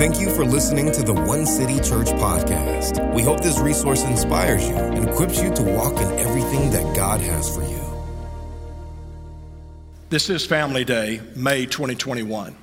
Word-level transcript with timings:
Thank 0.00 0.18
you 0.18 0.34
for 0.34 0.46
listening 0.46 0.90
to 0.92 1.02
the 1.02 1.12
One 1.12 1.44
City 1.44 1.74
Church 1.74 2.06
podcast. 2.16 3.12
We 3.14 3.20
hope 3.22 3.42
this 3.42 3.58
resource 3.58 4.02
inspires 4.02 4.66
you 4.66 4.74
and 4.74 5.06
equips 5.06 5.42
you 5.42 5.50
to 5.52 5.62
walk 5.62 6.00
in 6.00 6.08
everything 6.18 6.70
that 6.70 6.96
God 6.96 7.20
has 7.20 7.54
for 7.54 7.60
you. 7.62 7.82
This 10.08 10.30
is 10.30 10.46
Family 10.46 10.84
Day, 10.86 11.20
May 11.36 11.66
2021. 11.66 12.56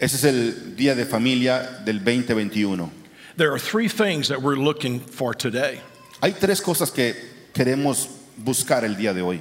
Ese 0.00 0.14
es 0.14 0.24
el 0.24 0.52
día 0.76 0.94
de 0.94 1.04
familia 1.04 1.82
del 1.84 1.98
2021. 1.98 2.92
There 3.36 3.52
are 3.52 3.58
three 3.58 3.88
things 3.88 4.28
that 4.28 4.40
we're 4.40 4.54
looking 4.54 5.00
for 5.00 5.34
today 5.34 5.80
Hay 6.22 6.30
tres 6.30 6.60
cosas 6.60 6.92
que 6.94 7.14
queremos 7.52 8.06
buscar 8.38 8.84
el 8.84 8.94
día 8.94 9.12
de 9.12 9.22
hoy. 9.22 9.40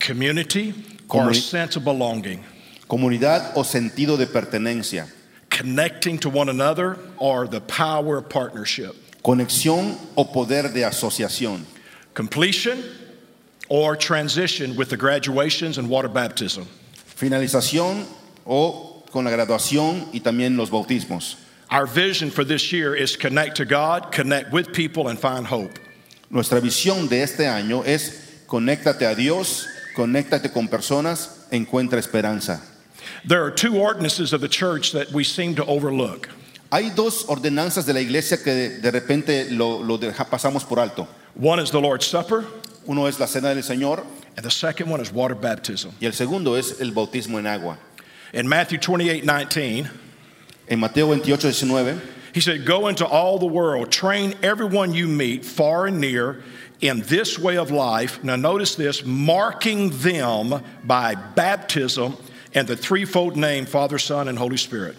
community 0.00 0.70
or 1.08 1.26
Comuni- 1.30 1.40
sense 1.40 1.76
of 1.76 1.84
belonging, 1.84 2.42
Comunidad 2.88 3.52
o 3.56 3.62
sentido 3.62 4.16
de 4.18 4.26
pertenencia. 4.26 5.06
Connecting 5.52 6.18
to 6.18 6.30
one 6.30 6.48
another 6.48 6.98
or 7.18 7.46
the 7.46 7.60
power 7.60 8.16
of 8.16 8.28
partnership, 8.28 8.96
Conexión 9.22 9.96
o 10.16 10.24
poder 10.24 10.62
de 10.72 10.80
asociación. 10.80 11.64
completion 12.14 12.82
or 13.68 13.94
transition 13.94 14.74
with 14.74 14.90
the 14.90 14.96
graduations 14.96 15.78
and 15.78 15.88
water 15.88 16.08
baptism. 16.08 16.66
Finalización 16.94 18.04
o 18.44 19.04
con 19.12 19.24
la 19.24 19.30
graduación 19.30 20.12
y 20.12 20.20
también 20.20 20.56
los 20.56 20.70
bautismos. 20.70 21.36
Our 21.70 21.86
vision 21.86 22.30
for 22.30 22.44
this 22.44 22.72
year 22.72 22.94
is 22.94 23.16
connect 23.16 23.56
to 23.58 23.64
God, 23.64 24.10
connect 24.10 24.52
with 24.52 24.72
people, 24.72 25.08
and 25.08 25.18
find 25.18 25.46
hope. 25.46 25.78
Nuestra 26.30 26.60
visión 26.60 27.08
de 27.08 27.22
este 27.22 27.46
año 27.46 27.84
es 27.86 28.42
conéctate 28.46 29.10
a 29.10 29.14
Dios, 29.14 29.66
conéctate 29.94 30.52
con 30.52 30.68
personas, 30.68 31.46
encuentra 31.50 31.98
esperanza. 31.98 32.60
There 33.24 33.44
are 33.44 33.50
two 33.50 33.76
ordinances 33.78 34.32
of 34.32 34.40
the 34.40 34.48
church 34.48 34.92
that 34.92 35.12
we 35.12 35.24
seem 35.24 35.54
to 35.56 35.64
overlook. 35.66 36.28
Hay 36.70 36.90
dos 36.90 37.24
ordenanzas 37.26 37.84
de 37.86 37.92
la 37.92 38.00
iglesia 38.00 38.36
que 38.38 38.80
de, 38.80 38.90
repente 38.90 39.50
lo, 39.50 39.76
lo 39.78 39.98
deja- 39.98 40.24
pasamos 40.24 40.66
por 40.66 40.78
alto. 40.78 41.06
One 41.34 41.58
is 41.58 41.70
the 41.70 41.80
Lord's 41.80 42.06
Supper, 42.06 42.44
Uno 42.86 43.06
es 43.06 43.20
la 43.20 43.26
cena 43.26 43.54
del 43.54 43.62
Señor 43.62 44.04
and 44.36 44.44
the 44.44 44.50
second 44.50 44.88
one 44.88 45.00
is 45.00 45.12
water 45.12 45.34
baptism. 45.34 45.90
y 46.00 46.06
el 46.06 46.12
segundo 46.12 46.54
es 46.54 46.80
el 46.80 46.90
bautismo 46.92 47.38
en 47.38 47.46
agua. 47.46 47.76
In 48.32 48.48
Matthew 48.48 48.78
28 48.78 49.24
19, 49.24 49.90
En 50.68 50.80
Mateo 50.80 51.06
28, 51.08 51.42
19, 51.42 52.00
he 52.32 52.40
said, 52.40 52.64
Go 52.64 52.88
into 52.88 53.04
all 53.06 53.38
the 53.38 53.46
world, 53.46 53.92
train 53.92 54.34
everyone 54.42 54.94
you 54.94 55.06
meet, 55.06 55.44
far 55.44 55.86
and 55.86 56.00
near, 56.00 56.42
in 56.80 57.02
this 57.02 57.38
way 57.38 57.58
of 57.58 57.70
life. 57.70 58.24
Now, 58.24 58.36
notice 58.36 58.74
this 58.74 59.04
marking 59.04 59.90
them 59.98 60.62
by 60.82 61.14
baptism 61.14 62.16
and 62.54 62.66
the 62.66 62.76
threefold 62.76 63.36
name 63.36 63.66
Father, 63.66 63.98
Son, 63.98 64.28
and 64.28 64.38
Holy 64.38 64.56
Spirit. 64.56 64.96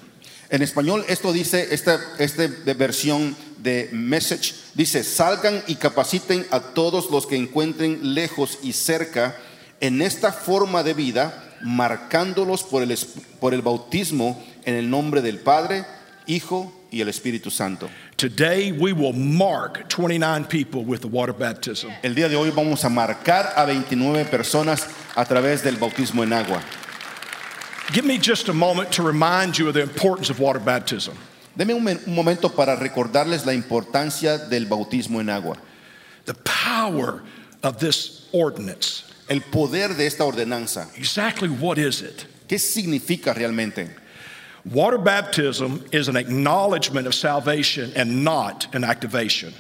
en 0.54 0.62
español 0.62 1.04
esto 1.08 1.34
dice, 1.34 1.74
esta, 1.74 2.00
esta 2.20 2.48
versión 2.78 3.36
de 3.58 3.90
Message, 3.92 4.54
dice, 4.76 5.04
salgan 5.04 5.64
y 5.66 5.76
capaciten 5.76 6.46
a 6.52 6.60
todos 6.60 7.10
los 7.10 7.26
que 7.26 7.36
encuentren 7.36 8.14
lejos 8.14 8.60
y 8.62 8.74
cerca 8.74 9.36
en 9.82 10.02
esta 10.02 10.32
forma 10.32 10.84
de 10.84 10.94
vida, 10.94 11.56
marcándolos 11.64 12.62
por 12.62 12.84
el, 12.84 12.96
por 13.40 13.56
el 13.56 13.64
bautismo 13.64 14.44
en 14.64 14.76
el 14.76 14.90
nombre 14.92 15.24
del 15.24 15.40
Padre, 15.40 15.86
Hijo 16.28 16.72
y 16.92 17.02
el 17.02 17.10
Espíritu 17.10 17.50
Santo. 17.50 17.90
Today, 18.16 18.72
we 18.72 18.94
will 18.94 19.14
mark 19.14 19.90
29 19.90 20.46
people 20.46 20.84
with 20.86 21.00
the 21.00 21.08
water 21.08 21.34
baptism. 21.34 21.90
El 22.04 22.14
día 22.14 22.30
de 22.30 22.36
hoy 22.36 22.52
vamos 22.52 22.86
a 22.86 22.90
marcar 22.90 23.54
a 23.56 23.66
29 23.66 24.26
personas 24.26 24.88
a 25.16 25.26
través 25.26 25.64
del 25.64 25.78
bautismo 25.78 26.24
en 26.24 26.32
agua. 26.32 26.62
Give 27.92 28.06
me 28.06 28.18
just 28.18 28.48
a 28.48 28.54
moment 28.54 28.92
to 28.94 29.04
remind 29.04 29.58
you 29.58 29.68
of 29.68 29.74
the 29.74 29.82
importance 29.82 30.30
of 30.30 30.40
water 30.40 30.60
baptism. 30.60 31.18
Deme 31.56 31.76
un, 31.76 31.88
un 31.88 32.16
momento 32.16 32.50
para 32.50 32.76
recordarles 32.78 33.46
la 33.46 33.54
importancia 33.54 34.50
del 34.50 34.66
bautismo 34.66 35.20
en 35.20 35.30
agua. 35.30 35.58
The 36.26 36.34
power 36.34 37.22
of 37.62 37.80
this 37.80 38.30
ordinance. 38.32 39.04
El 39.30 39.42
poder 39.42 39.90
de 39.90 40.06
esta 40.06 40.24
ordenanza. 40.24 40.88
Exactly 40.98 41.50
what 41.50 41.78
is 41.78 42.02
it? 42.02 42.26
¿Qué 42.48 42.58
significa 42.58 43.36
realmente? 43.36 43.90
Water 44.66 44.98
baptism 44.98 45.84
is 45.92 46.08
an 46.08 46.16
acknowledgement 46.16 47.06
of 47.06 47.14
salvation 47.14 47.92
and 47.96 48.24
not 48.24 48.74
an 48.74 48.84
activation. 48.84 49.54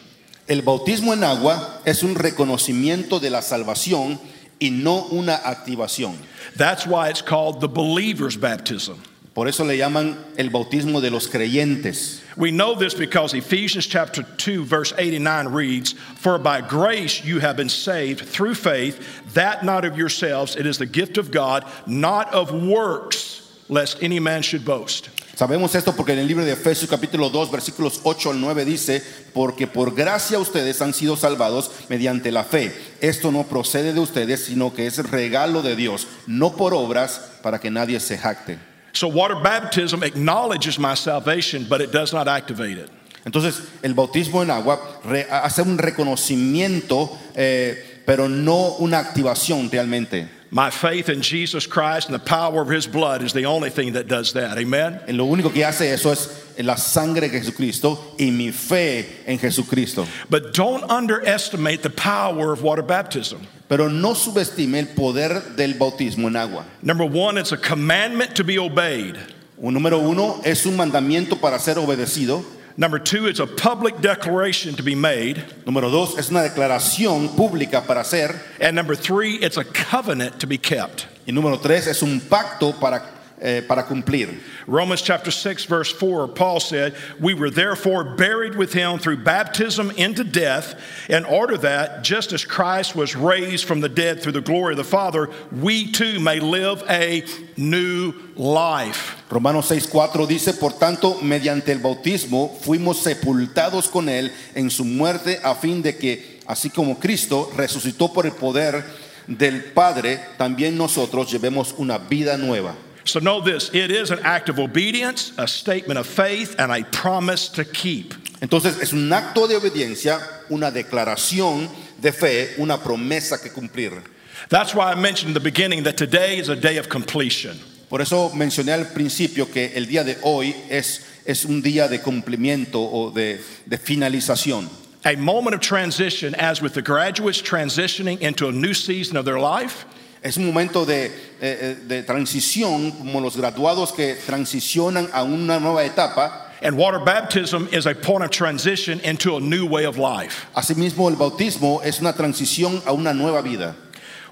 El 0.47 0.61
bautismo 0.61 1.13
en 1.13 1.23
agua 1.23 1.81
es 1.85 2.03
un 2.03 2.15
reconocimiento 2.15 3.19
de 3.19 3.29
la 3.29 3.41
salvación 3.41 4.19
y 4.61 4.69
no 4.69 5.07
una 5.11 5.39
activación. 5.43 6.15
That's 6.55 6.85
why 6.85 7.09
it's 7.09 7.21
called 7.21 7.61
the 7.61 7.67
believer's 7.67 8.35
baptism. 8.37 9.01
Por 9.33 9.47
eso 9.47 9.63
le 9.63 9.77
llaman 9.77 10.15
el 10.37 10.49
bautismo 10.49 11.01
de 11.01 11.09
los 11.09 11.27
creyentes. 11.27 12.21
We 12.37 12.51
know 12.51 12.75
this 12.75 12.93
because 12.93 13.33
Ephesians 13.33 13.87
chapter 13.87 14.21
2 14.21 14.63
verse 14.63 14.93
89 14.95 15.47
reads, 15.47 15.95
"For 16.15 16.37
by 16.37 16.61
grace 16.61 17.23
you 17.25 17.39
have 17.39 17.57
been 17.57 17.69
saved 17.69 18.27
through 18.27 18.53
faith, 18.53 18.99
that 19.33 19.65
not 19.65 19.85
of 19.85 19.97
yourselves, 19.97 20.55
it 20.55 20.67
is 20.67 20.77
the 20.77 20.85
gift 20.85 21.17
of 21.17 21.31
God, 21.31 21.65
not 21.87 22.31
of 22.31 22.51
works, 22.51 23.32
lest 23.69 24.01
any 24.03 24.19
man 24.19 24.41
should 24.41 24.65
boast." 24.65 25.07
Sabemos 25.35 25.73
esto 25.73 25.95
porque 25.95 26.13
en 26.13 26.19
el 26.19 26.27
libro 26.27 26.45
de 26.45 26.53
Efesios 26.53 26.87
capítulo 26.87 27.29
2 27.29 27.49
versículos 27.49 28.01
8 28.03 28.31
al 28.31 28.39
9 28.39 28.65
dice, 28.65 29.01
porque 29.33 29.65
por 29.65 29.95
gracia 29.95 30.37
ustedes 30.37 30.79
han 30.79 30.93
sido 30.93 31.17
salvados 31.17 31.71
mediante 31.89 32.31
la 32.31 32.43
fe. 32.43 32.71
Esto 33.01 33.31
no 33.31 33.43
procede 33.43 33.93
de 33.93 33.99
ustedes, 33.99 34.45
sino 34.45 34.75
que 34.75 34.85
es 34.85 35.09
regalo 35.09 35.63
de 35.63 35.75
Dios, 35.75 36.07
no 36.27 36.55
por 36.55 36.75
obras 36.75 37.19
para 37.41 37.59
que 37.59 37.71
nadie 37.71 37.99
se 37.99 38.15
jacte. 38.15 38.59
So 38.91 39.07
water 39.07 39.37
baptism 39.41 40.03
acknowledges 40.03 40.77
my 40.77 40.95
salvation, 40.95 41.65
but 41.67 41.81
it 41.81 41.91
does 41.91 42.13
not 42.13 42.27
activate 42.27 42.79
it. 42.79 42.91
Entonces, 43.25 43.55
el 43.81 43.95
bautismo 43.95 44.43
en 44.43 44.51
agua 44.51 45.01
hace 45.31 45.63
un 45.63 45.79
reconocimiento, 45.79 47.17
eh, 47.33 48.03
pero 48.05 48.29
no 48.29 48.75
una 48.77 48.99
activación 48.99 49.71
realmente. 49.71 50.29
My 50.53 50.69
faith 50.69 51.09
in 51.09 51.23
Jesus 51.23 51.65
Christ 51.65 52.09
and 52.09 52.13
the 52.13 52.23
power 52.23 52.61
of 52.61 52.69
his 52.69 52.85
blood 52.85 53.23
is 53.23 53.33
the 53.33 53.47
only 53.47 53.71
thing 53.71 53.93
that 53.93 54.07
does 54.07 54.33
that. 54.33 54.55
Amen. 54.59 54.99
Eh, 55.07 55.11
Lo 55.11 55.25
único 55.25 55.51
que 55.51 55.63
hace 55.65 55.91
eso 55.91 56.11
es 56.11 56.29
la 56.59 56.75
sangre 56.75 57.21
de 57.21 57.29
Jesucristo 57.29 57.97
y 58.19 58.29
mi 58.29 58.51
fe 58.51 59.03
en 59.25 59.39
Jesucristo. 59.39 60.05
But 60.29 60.53
don't 60.53 60.83
underestimate 60.83 61.81
the 61.81 61.89
power 61.89 62.53
of 62.53 62.61
water 62.61 62.83
baptism. 62.83 63.47
Pero 63.67 63.87
no 63.87 64.13
subestime 64.13 64.75
el 64.77 64.85
poder 64.95 65.55
del 65.55 65.73
bautismo 65.73 66.27
en 66.27 66.35
agua. 66.35 66.65
Number 66.83 67.05
one, 67.05 67.39
it's 67.39 67.51
a 67.51 67.57
commandment 67.57 68.35
to 68.35 68.43
be 68.43 68.59
obeyed. 68.59 69.17
Un 69.57 69.73
número 69.73 69.99
uno 70.07 70.39
es 70.45 70.67
un 70.67 70.77
mandamiento 70.77 71.41
para 71.41 71.57
ser 71.57 71.77
obedecido. 71.79 72.45
Number 72.75 72.97
two, 72.97 73.27
it's 73.27 73.39
a 73.39 73.45
public 73.45 74.01
declaration 74.01 74.73
to 74.75 74.83
be 74.83 74.95
made. 74.95 75.37
Número 75.65 75.91
dos 75.91 76.17
es 76.17 76.31
una 76.31 76.41
declaración 76.41 77.29
pública 77.35 77.85
para 77.85 78.01
hacer. 78.01 78.35
And 78.59 78.75
number 78.75 78.95
three, 78.95 79.35
it's 79.35 79.57
a 79.57 79.63
covenant 79.63 80.39
to 80.39 80.47
be 80.47 80.57
kept. 80.57 81.05
Y 81.27 81.33
número 81.33 81.61
tres 81.61 81.85
es 81.85 82.01
un 82.01 82.19
pacto 82.19 82.73
para, 82.79 83.03
eh, 83.43 83.61
para 83.61 83.83
cumplir. 83.83 84.39
Romans 84.67 85.01
chapter 85.01 85.29
6, 85.29 85.65
verse 85.65 85.91
4, 85.91 86.29
Paul 86.29 86.61
said, 86.61 86.95
We 87.19 87.33
were 87.33 87.49
therefore 87.49 88.15
buried 88.15 88.55
with 88.55 88.71
him 88.71 88.99
through 88.99 89.17
baptism 89.17 89.91
into 89.91 90.23
death, 90.23 90.79
in 91.09 91.25
order 91.25 91.57
that, 91.57 92.03
just 92.03 92.31
as 92.31 92.45
Christ 92.45 92.95
was 92.95 93.15
raised 93.15 93.65
from 93.65 93.81
the 93.81 93.89
dead 93.89 94.21
through 94.21 94.31
the 94.31 94.41
glory 94.41 94.73
of 94.73 94.77
the 94.77 94.85
Father, 94.85 95.29
we 95.51 95.91
too 95.91 96.21
may 96.21 96.39
live 96.39 96.83
a 96.89 97.25
new 97.57 98.13
life. 98.35 99.21
Romanos 99.29 99.69
6:4 99.69 100.25
dice, 100.25 100.53
por 100.53 100.71
tanto, 100.71 101.19
mediante 101.21 101.73
el 101.73 101.79
bautismo 101.79 102.57
fuimos 102.61 103.03
sepultados 103.03 103.89
con 103.89 104.07
él 104.07 104.31
en 104.55 104.69
su 104.69 104.85
muerte 104.85 105.39
a 105.43 105.53
fin 105.55 105.81
de 105.81 105.97
que, 105.97 106.39
así 106.47 106.69
como 106.69 106.97
Cristo 106.97 107.51
resucitó 107.57 108.13
por 108.13 108.25
el 108.25 108.31
poder 108.31 108.85
del 109.27 109.65
Padre, 109.73 110.19
también 110.37 110.77
nosotros 110.77 111.29
llevemos 111.29 111.75
una 111.77 111.97
vida 111.97 112.37
nueva. 112.37 112.75
So 113.05 113.19
know 113.19 113.41
this 113.41 113.69
it 113.73 113.91
is 113.91 114.11
an 114.11 114.19
act 114.19 114.49
of 114.49 114.59
obedience, 114.59 115.33
a 115.37 115.47
statement 115.47 115.99
of 115.99 116.07
faith, 116.07 116.55
and 116.57 116.71
a 116.71 116.83
promise 116.83 117.49
to 117.49 117.65
keep. 117.65 118.13
Entonces 118.41 118.81
es 118.81 118.93
un 118.93 119.09
acto 119.09 119.47
de 119.47 119.55
obediencia, 119.55 120.19
una 120.49 120.71
declaración 120.71 121.69
de 122.01 122.11
fe, 122.11 122.55
una 122.59 122.77
promesa 122.77 123.41
que 123.41 123.51
cumplir. 123.51 124.03
That's 124.49 124.75
why 124.75 124.91
I 124.91 124.95
mentioned 124.95 125.29
in 125.29 125.33
the 125.33 125.39
beginning 125.39 125.83
that 125.83 125.97
today 125.97 126.37
is 126.37 126.49
a 126.49 126.55
day 126.55 126.77
of 126.77 126.89
completion. 126.89 127.57
Por 127.89 128.01
eso 128.01 128.31
mencioné 128.31 128.73
al 128.73 128.85
principio 128.85 129.45
que 129.45 129.71
el 129.75 129.85
día 129.85 130.03
de 130.03 130.17
hoy 130.23 130.53
es, 130.69 131.05
es 131.25 131.45
un 131.45 131.61
día 131.61 131.87
de 131.87 131.99
cumplimiento 131.99 132.81
o 132.81 133.11
de, 133.11 133.39
de 133.67 133.77
finalización. 133.77 134.67
A 135.05 135.15
moment 135.15 135.53
of 135.53 135.61
transition, 135.61 136.33
as 136.35 136.61
with 136.61 136.73
the 136.73 136.81
graduates 136.81 137.41
transitioning 137.41 138.19
into 138.19 138.47
a 138.47 138.51
new 138.51 138.73
season 138.73 139.15
of 139.15 139.25
their 139.25 139.39
life. 139.39 139.85
Es 140.23 140.37
un 140.37 140.45
momento 140.45 140.85
de, 140.85 141.07
eh, 141.07 141.11
eh, 141.41 141.77
de 141.85 142.03
transición, 142.03 142.91
como 142.91 143.19
los 143.19 143.35
graduados 143.35 143.91
que 143.91 144.15
transicionan 144.15 145.09
a 145.11 145.21
una 145.23 145.59
nueva 145.59 145.83
etapa. 145.83 146.49
And 146.61 146.77
water 146.77 146.99
baptism 146.99 147.67
is 147.73 147.85
a 147.85 147.93
point 147.93 148.23
of 148.23 148.31
transition 148.31 149.01
into 149.01 149.35
a 149.35 149.41
new 149.41 149.65
way 149.65 149.83
of 149.83 149.97
life. 149.97 150.45
Asimismo, 150.55 151.09
el 151.09 151.17
bautismo 151.17 151.83
es 151.83 151.99
una 151.99 152.13
transición 152.13 152.81
a 152.85 152.93
una 152.93 153.13
nueva 153.13 153.41
vida. 153.41 153.75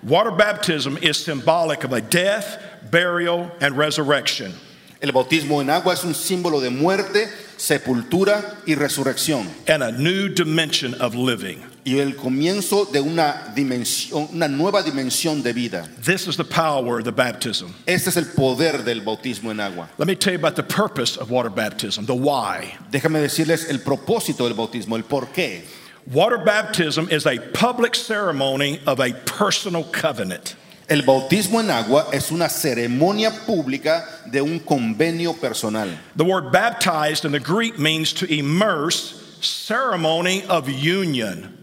Water 0.01 0.31
baptism 0.31 0.97
is 1.01 1.17
symbolic 1.17 1.83
of 1.83 1.91
a 1.91 1.99
death, 1.99 2.57
burial, 2.89 3.51
and 3.59 3.77
resurrection. 3.77 4.53
El 5.01 5.11
bautismo 5.11 5.61
en 5.61 5.69
agua 5.71 5.95
es 5.95 6.03
un 6.03 6.13
símbolo 6.13 6.61
de 6.61 6.69
muerte, 6.69 7.27
sepultura 7.57 8.59
y 8.67 8.75
resurrección. 8.75 9.47
and 9.67 9.81
a 9.81 9.91
new 9.91 10.29
dimension 10.29 10.93
of 11.01 11.15
living. 11.15 11.57
Y 11.83 11.97
el 11.97 12.15
comienzo 12.15 12.85
de 12.91 13.01
una 13.01 13.51
dimensión, 13.55 14.29
una 14.31 14.47
nueva 14.47 14.83
dimensión 14.83 15.41
de 15.41 15.53
vida. 15.53 15.89
This 16.05 16.27
is 16.27 16.37
the 16.37 16.43
power 16.43 16.99
of 16.99 17.05
the 17.05 17.11
baptism. 17.11 17.73
Este 17.87 18.09
es 18.09 18.17
el 18.17 18.25
poder 18.25 18.83
del 18.83 19.01
bautismo 19.01 19.49
en 19.49 19.59
agua. 19.59 19.89
Let 19.97 20.05
me 20.05 20.15
tell 20.15 20.33
you 20.33 20.39
about 20.39 20.55
the 20.55 20.61
purpose 20.63 21.17
of 21.17 21.31
water 21.31 21.49
baptism, 21.49 22.05
the 22.05 22.13
why. 22.13 22.77
Déjame 22.91 23.19
decirles 23.19 23.67
el 23.71 23.79
propósito 23.79 24.47
del 24.47 24.53
bautismo, 24.53 24.95
el 24.95 25.03
por 25.03 25.25
qué. 25.33 25.63
Water 26.11 26.37
baptism 26.37 27.07
is 27.09 27.25
a 27.25 27.39
public 27.53 27.95
ceremony 27.95 28.79
of 28.85 28.99
a 28.99 29.13
personal 29.25 29.83
covenant. 29.83 30.55
El 30.87 31.03
bautismo 31.03 31.59
en 31.61 31.69
agua 31.69 32.07
es 32.11 32.31
una 32.31 32.49
ceremonia 32.49 33.31
pública 33.45 34.05
de 34.25 34.41
un 34.41 34.59
convenio 34.59 35.33
personal. 35.39 35.89
The 36.15 36.23
word 36.25 36.51
baptized 36.51 37.23
in 37.23 37.31
the 37.31 37.39
Greek 37.39 37.79
means 37.79 38.13
to 38.13 38.25
immerse, 38.25 39.39
ceremony 39.41 40.43
of 40.47 40.67
union. 40.67 41.57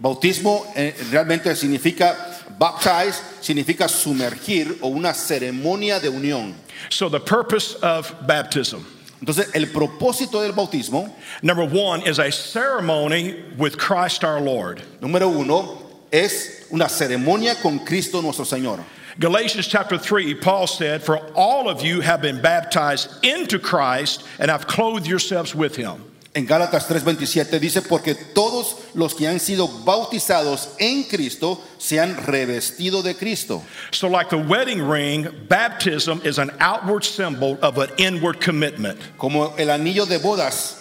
Bautismo 0.00 0.64
eh, 0.74 0.94
realmente 1.10 1.54
significa 1.54 2.16
baptize, 2.58 3.20
significa 3.42 3.86
sumergir 3.88 4.78
o 4.80 4.88
una 4.88 5.12
ceremonia 5.12 6.00
de 6.00 6.08
unión. 6.08 6.54
So 6.88 7.10
the 7.10 7.20
purpose 7.20 7.74
of 7.82 8.26
baptism, 8.26 8.86
Entonces, 9.20 9.54
el 9.54 9.66
propósito 9.66 10.40
del 10.40 10.52
bautismo, 10.52 11.12
number 11.42 11.64
one, 11.64 12.02
is 12.06 12.18
a 12.18 12.30
ceremony 12.32 13.36
with 13.58 13.76
Christ 13.76 14.24
our 14.24 14.40
Lord. 14.40 14.82
número 15.02 15.28
uno, 15.28 15.89
es 16.10 16.66
una 16.70 16.88
ceremonia 16.88 17.54
con 17.60 17.80
Cristo 17.80 18.20
nuestro 18.20 18.44
Señor. 18.44 18.80
Galatians 19.18 19.66
chapter 19.66 19.98
3, 19.98 20.34
Paul 20.34 20.66
said, 20.66 21.02
For 21.02 21.18
all 21.34 21.68
of 21.68 21.82
you 21.82 22.00
have 22.00 22.22
been 22.22 22.40
baptized 22.40 23.24
into 23.24 23.58
Christ 23.58 24.24
and 24.38 24.50
have 24.50 24.66
clothed 24.66 25.06
yourselves 25.06 25.54
with 25.54 25.76
him. 25.76 26.04
En 26.32 26.46
Gálatas 26.46 26.86
3:27 26.86 27.58
dice, 27.58 27.82
porque 27.82 28.14
todos 28.14 28.76
los 28.94 29.14
que 29.14 29.26
han 29.26 29.40
sido 29.40 29.66
bautizados 29.84 30.68
en 30.78 31.02
Cristo 31.02 31.60
se 31.76 31.98
han 31.98 32.16
revestido 32.16 33.02
de 33.02 33.14
Cristo. 33.16 33.64
So, 33.90 34.06
like 34.06 34.30
the 34.30 34.38
wedding 34.38 34.80
ring, 34.80 35.26
baptism 35.48 36.20
is 36.22 36.38
an 36.38 36.52
outward 36.60 37.02
symbol 37.02 37.58
of 37.62 37.78
an 37.78 37.90
inward 37.98 38.40
commitment. 38.40 39.00
Como 39.18 39.56
el 39.58 39.70
anillo 39.70 40.06
de 40.06 40.18
bodas, 40.18 40.76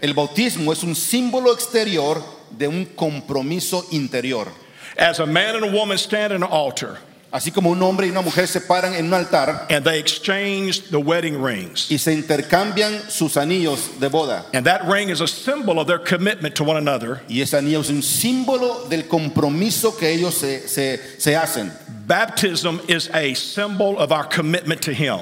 el 0.00 0.14
bautismo 0.14 0.70
es 0.70 0.84
un 0.84 0.94
símbolo 0.94 1.52
exterior 1.52 2.22
de 2.56 2.68
un 2.68 2.86
compromiso 2.96 3.84
interior. 3.92 4.48
As 4.98 5.18
a 5.20 5.26
man 5.26 5.56
and 5.56 5.64
a 5.64 5.72
woman 5.72 5.98
stand 5.98 6.32
in 6.32 6.42
an 6.42 6.48
altar 6.50 6.98
Así 7.32 7.52
como 7.52 7.70
un 7.72 7.82
hombre 7.82 8.06
y 8.06 8.10
una 8.10 8.22
mujer 8.22 8.46
se 8.46 8.60
paran 8.60 8.94
en 8.94 9.06
un 9.06 9.12
altar 9.14 9.66
and 9.68 9.84
they 9.84 9.98
exchange 9.98 10.88
the 10.90 10.98
wedding 10.98 11.42
rings, 11.42 11.90
y 11.90 11.96
se 11.98 12.12
intercambian 12.14 13.10
sus 13.10 13.36
anillos 13.36 13.98
de 14.00 14.08
boda. 14.08 14.44
and 14.54 14.64
that 14.64 14.86
ring 14.86 15.10
is 15.10 15.20
a 15.20 15.26
symbol 15.26 15.78
of 15.78 15.86
their 15.86 15.98
commitment 15.98 16.54
to 16.54 16.64
one 16.64 16.76
another, 16.78 17.20
Y 17.28 17.40
ese 17.42 17.52
anillo 17.54 17.80
es 17.80 17.90
un 17.90 18.00
símbolo 18.00 18.88
del 18.88 19.02
compromiso 19.02 19.98
que 19.98 20.08
ellos 20.08 20.34
se, 20.34 20.66
se- 20.68 20.98
se 21.20 21.32
hacen. 21.34 21.72
baptism 22.06 22.78
is 22.88 23.10
a 23.12 23.34
symbol 23.34 23.98
of 23.98 24.12
our 24.12 24.24
commitment 24.24 24.80
to 24.82 24.92
Him. 24.94 25.18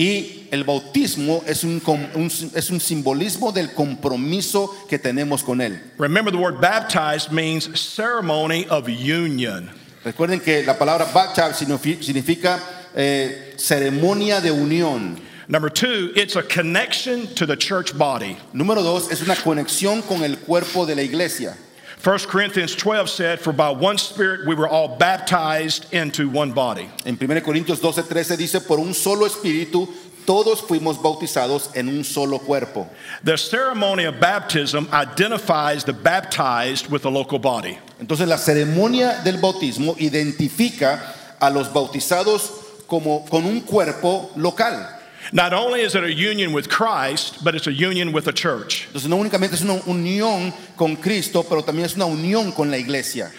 Y 0.00 0.46
el 0.52 0.62
bautismo 0.62 1.42
es 1.44 1.64
un, 1.64 1.82
un- 2.14 2.30
es 2.54 2.70
un 2.70 2.78
simbolismo 2.80 3.50
del 3.50 3.72
compromiso 3.74 4.72
que 4.88 4.96
tenemos 4.96 5.42
con 5.42 5.60
Él. 5.60 5.80
Remember, 5.98 6.30
the 6.30 6.38
word 6.38 6.60
baptized 6.60 7.32
means 7.32 7.68
ceremony 7.74 8.64
of 8.70 8.86
union. 8.88 9.68
Recuerden 10.04 10.38
que 10.40 10.62
la 10.64 10.78
palabra 10.78 11.04
baptize 11.12 11.54
signifi- 11.66 12.00
significa 12.00 12.60
eh, 12.94 13.54
ceremonia 13.56 14.40
de 14.40 14.52
unión. 14.52 15.18
Number 15.48 15.68
two, 15.68 16.12
it's 16.14 16.36
a 16.36 16.42
connection 16.44 17.26
to 17.34 17.44
the 17.44 17.56
church 17.56 17.92
body. 17.98 18.36
Número 18.54 18.84
dos, 18.84 19.10
es 19.10 19.20
una 19.22 19.34
conexión 19.34 20.02
con 20.06 20.22
el 20.22 20.36
cuerpo 20.38 20.86
de 20.86 20.94
la 20.94 21.02
iglesia. 21.02 21.56
1 22.02 22.18
Corinthians 22.28 22.76
12 22.76 23.10
said, 23.10 23.40
For 23.40 23.52
by 23.52 23.70
one 23.70 23.98
Spirit 23.98 24.46
we 24.46 24.54
were 24.54 24.68
all 24.68 24.96
baptized 24.96 25.92
into 25.92 26.28
one 26.28 26.52
body. 26.52 26.88
En 27.04 27.16
1 27.16 27.40
Corintios 27.40 27.80
12, 27.80 28.04
13 28.04 28.36
dice, 28.36 28.60
por 28.60 28.78
un 28.78 28.94
solo 28.94 29.26
espíritu, 29.26 29.88
todos 30.24 30.60
fuimos 30.60 30.96
bautizados 31.02 31.74
en 31.74 31.88
un 31.88 32.04
solo 32.04 32.38
cuerpo. 32.38 32.88
The 33.24 33.36
ceremony 33.36 34.04
of 34.04 34.20
baptism 34.20 34.86
identifies 34.92 35.84
the 35.84 35.92
baptized 35.92 36.88
with 36.88 37.02
the 37.02 37.10
local 37.10 37.40
body. 37.40 37.78
Entonces 38.00 38.28
la 38.28 38.36
ceremonia 38.36 39.24
del 39.24 39.38
bautismo 39.38 39.96
identifica 39.98 41.00
a 41.40 41.50
los 41.50 41.68
bautizados 41.72 42.86
como 42.86 43.24
con 43.28 43.44
un 43.44 43.62
cuerpo 43.62 44.30
local. 44.36 44.97
Not 45.32 45.52
only 45.52 45.82
is 45.82 45.94
it 45.94 46.04
a 46.04 46.12
union 46.12 46.52
with 46.52 46.68
Christ, 46.68 47.44
but 47.44 47.54
it's 47.54 47.66
a 47.66 47.72
union 47.72 48.12
with 48.12 48.24
the 48.24 48.32
church. 48.32 48.88
Entonces 48.92 49.08
no 49.08 49.18
únicamente 49.18 49.52
es 49.52 49.62
una 49.62 49.80
unión 49.82 50.52
con 50.76 50.96
Cristo, 50.96 51.42
pero 51.42 51.62
también 51.62 51.84
es 51.84 51.96
una 51.96 52.06
unión 52.06 52.54
con 52.54 52.70
la 52.70 52.78
iglesia. 52.78 53.30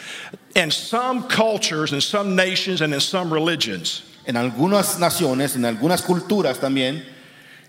In 0.56 0.71
some 0.71 1.27
cultures, 1.27 1.91
in 1.94 2.01
some 2.01 2.36
nations, 2.36 2.81
and 2.81 2.94
in 2.94 3.00
some 3.00 3.33
religions, 3.33 4.03
En 4.25 4.36
algunas 4.36 5.00
naciones, 5.00 5.56
en 5.56 5.63
algunas 5.63 6.01
culturas 6.03 6.59
también, 6.59 7.01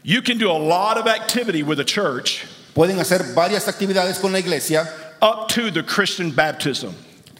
you 0.02 0.20
can 0.20 0.36
do 0.36 0.50
a 0.50 0.58
lot 0.58 0.98
of 0.98 1.06
activity 1.06 1.62
with 1.62 1.78
the 1.78 1.84
church 1.84 2.44
pueden 2.74 2.98
hacer 2.98 3.34
varias 3.34 3.66
actividades 3.66 4.20
con 4.20 4.32
la 4.32 4.38
iglesia 4.38 4.86
up 5.22 5.48
to 5.48 5.70
the 5.70 5.82
Christian 5.82 6.30
baptism. 6.30 6.94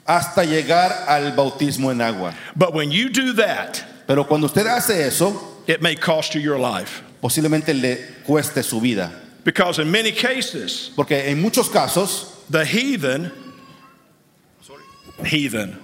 hasta 0.07 0.43
llegar 0.45 1.05
al 1.07 1.33
bautismo 1.33 1.91
en 1.91 2.01
agua. 2.01 2.35
But 2.57 2.73
when 2.73 2.91
you 2.91 3.11
do 3.11 3.35
that, 3.35 3.83
Pero 4.07 4.25
cuando 4.25 4.47
usted 4.49 4.67
hace 4.67 5.07
eso, 5.07 5.50
it 5.71 5.81
may 5.81 5.95
cost 5.95 6.35
you 6.35 6.41
your 6.41 6.59
life. 6.59 7.03
posiblemente 7.23 7.73
le 7.81 7.97
cueste 8.27 8.63
su 8.65 8.81
vida. 8.81 9.11
Because 9.45 9.79
in 9.79 9.91
many 9.91 10.11
cases, 10.13 10.91
Porque 10.97 11.13
en 11.13 11.41
muchos 11.41 11.69
casos, 11.69 12.27
the 12.51 12.65
heathen, 12.65 13.31
sorry, 14.63 14.83
heathen, 15.25 15.79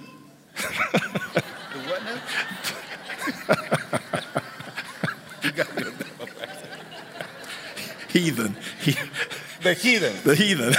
heathen, 8.09 8.55
he- 8.81 8.95
the 9.61 9.73
heathen, 9.73 10.15
the 10.23 10.35
heathen. 10.35 10.73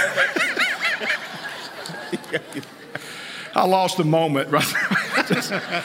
I 3.55 3.65
lost 3.65 3.97
the 3.97 4.03
moment. 4.03 4.49
Right? 4.51 5.83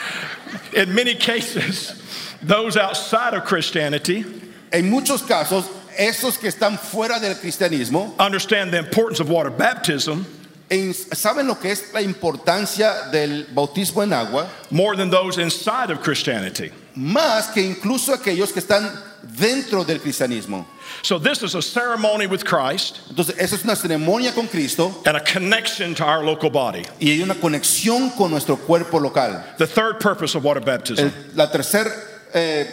in 0.73 0.93
many 0.93 1.15
cases, 1.15 2.01
those 2.47 2.77
outside 2.77 3.33
of 3.33 3.43
Christianity 3.45 4.25
en 4.71 4.89
muchos 4.89 5.21
casos, 5.23 5.65
esos 5.97 6.37
que 6.39 6.49
están 6.49 6.77
fuera 6.77 7.19
del 7.19 7.35
cristianismo 7.35 8.13
understand 8.19 8.71
the 8.71 8.77
importance 8.77 9.19
of 9.19 9.29
water 9.29 9.49
baptism 9.51 10.25
en- 10.69 10.93
saben 10.93 11.47
lo 11.47 11.55
que 11.55 11.71
es 11.71 11.93
la 11.93 12.01
importancia 12.01 13.09
del 13.11 13.45
bautismo 13.53 14.01
en 14.03 14.11
agua, 14.11 14.49
more 14.71 14.95
than 14.95 15.09
those 15.09 15.37
inside 15.37 15.89
of 15.91 16.01
Christianity. 16.01 16.71
más 16.97 17.53
que 17.53 17.61
incluso 17.61 18.13
aquellos 18.13 18.51
que 18.51 18.61
están 18.61 18.89
dentro 19.37 19.83
del 19.83 19.99
cristianismo. 19.99 20.65
So, 21.01 21.17
this 21.19 21.41
is 21.43 21.55
a 21.55 21.61
ceremony 21.61 22.25
with 22.27 22.45
Christ 22.45 22.99
Entonces, 23.09 23.37
esa 23.37 23.55
es 23.55 23.63
una 23.63 23.75
ceremonia 23.75 24.33
con 24.33 24.47
Cristo 24.47 24.93
and 25.05 25.17
a 25.17 25.19
connection 25.21 25.93
to 25.95 26.05
our 26.05 26.23
local 26.23 26.49
body. 26.49 26.83
y 26.99 27.09
hay 27.11 27.21
una 27.21 27.35
conexión 27.35 28.15
con 28.15 28.31
nuestro 28.31 28.55
cuerpo 28.57 28.97
local. 28.99 29.43
The 29.57 29.67
third 29.67 29.99
purpose 29.99 30.35
of 30.35 30.43
water 30.43 30.61
baptism 30.61 31.05
El- 31.07 31.13
la 31.35 31.47
tercer 31.47 31.91
eh, 32.35 32.67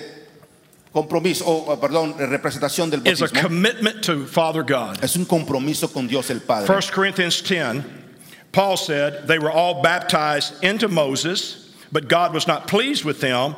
compromiso, 0.93 1.47
o 1.47 1.77
perdón, 1.77 2.15
representación 2.19 2.91
del 2.91 3.07
is 3.07 3.23
a 3.23 3.27
bautismo 3.27 3.43
commitment 3.43 4.03
to 4.03 4.27
Father 4.27 4.63
God. 4.63 5.03
es 5.03 5.17
un 5.17 5.25
compromiso 5.25 5.89
con 5.93 6.07
Dios 6.07 6.31
el 6.31 6.41
Padre. 6.41 6.67
1 6.67 6.91
Corinthians 6.93 7.41
10, 7.41 7.85
Paul 8.53 8.77
said, 8.77 9.27
They 9.27 9.39
were 9.39 9.51
all 9.51 9.83
baptized 9.83 10.63
into 10.63 10.89
Moses, 10.89 11.75
but 11.91 12.09
God 12.09 12.35
was 12.35 12.47
not 12.47 12.67
pleased 12.67 13.05
with 13.05 13.21
them. 13.21 13.57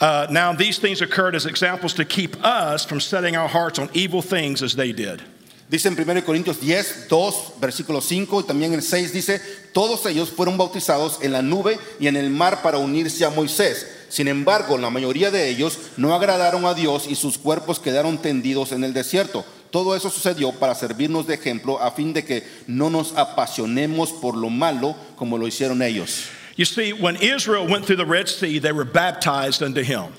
Uh, 0.00 0.26
now, 0.30 0.52
these 0.52 0.78
things 0.78 1.02
occurred 1.02 1.34
as 1.34 1.46
examples 1.46 1.94
to 1.94 2.04
keep 2.04 2.36
us 2.44 2.84
from 2.84 3.00
setting 3.00 3.36
our 3.36 3.48
hearts 3.48 3.78
on 3.78 3.88
evil 3.92 4.22
things 4.22 4.62
as 4.62 4.74
they 4.74 4.92
did. 4.92 5.22
Dice 5.70 5.86
en 5.86 5.96
1 5.96 6.22
Corintios 6.22 6.60
10, 6.60 7.08
2, 7.08 7.52
versículo 7.58 8.02
5 8.02 8.40
y 8.40 8.44
también 8.44 8.74
el 8.74 8.82
6 8.82 9.12
dice, 9.12 9.40
todos 9.72 10.04
ellos 10.06 10.30
fueron 10.30 10.58
bautizados 10.58 11.22
en 11.22 11.32
la 11.32 11.40
nube 11.40 11.78
y 11.98 12.06
en 12.06 12.16
el 12.16 12.28
mar 12.28 12.60
para 12.62 12.78
unirse 12.78 13.24
a 13.24 13.30
Moisés. 13.30 14.03
Sin 14.14 14.28
embargo, 14.28 14.78
la 14.78 14.90
mayoría 14.90 15.32
de 15.32 15.48
ellos 15.48 15.76
no 15.96 16.14
agradaron 16.14 16.66
a 16.66 16.74
Dios 16.74 17.06
y 17.08 17.16
sus 17.16 17.36
cuerpos 17.36 17.80
quedaron 17.80 18.16
tendidos 18.18 18.70
en 18.70 18.84
el 18.84 18.94
desierto. 18.94 19.44
Todo 19.72 19.96
eso 19.96 20.08
sucedió 20.08 20.52
para 20.52 20.76
servirnos 20.76 21.26
de 21.26 21.34
ejemplo 21.34 21.82
a 21.82 21.90
fin 21.90 22.12
de 22.12 22.24
que 22.24 22.46
no 22.68 22.90
nos 22.90 23.12
apasionemos 23.16 24.12
por 24.12 24.36
lo 24.36 24.50
malo 24.50 24.94
como 25.16 25.36
lo 25.36 25.48
hicieron 25.48 25.82
ellos. 25.82 26.26
You 26.56 26.64
see, 26.64 26.92
when 26.92 27.16
Israel 27.16 27.66
went 27.68 27.86
through 27.86 27.96
the 27.96 28.08
Red 28.08 28.28
Sea, 28.28 28.60
they 28.60 28.70
were 28.70 28.88
baptized 28.88 29.64
unto 29.64 29.80
him. 29.80 30.12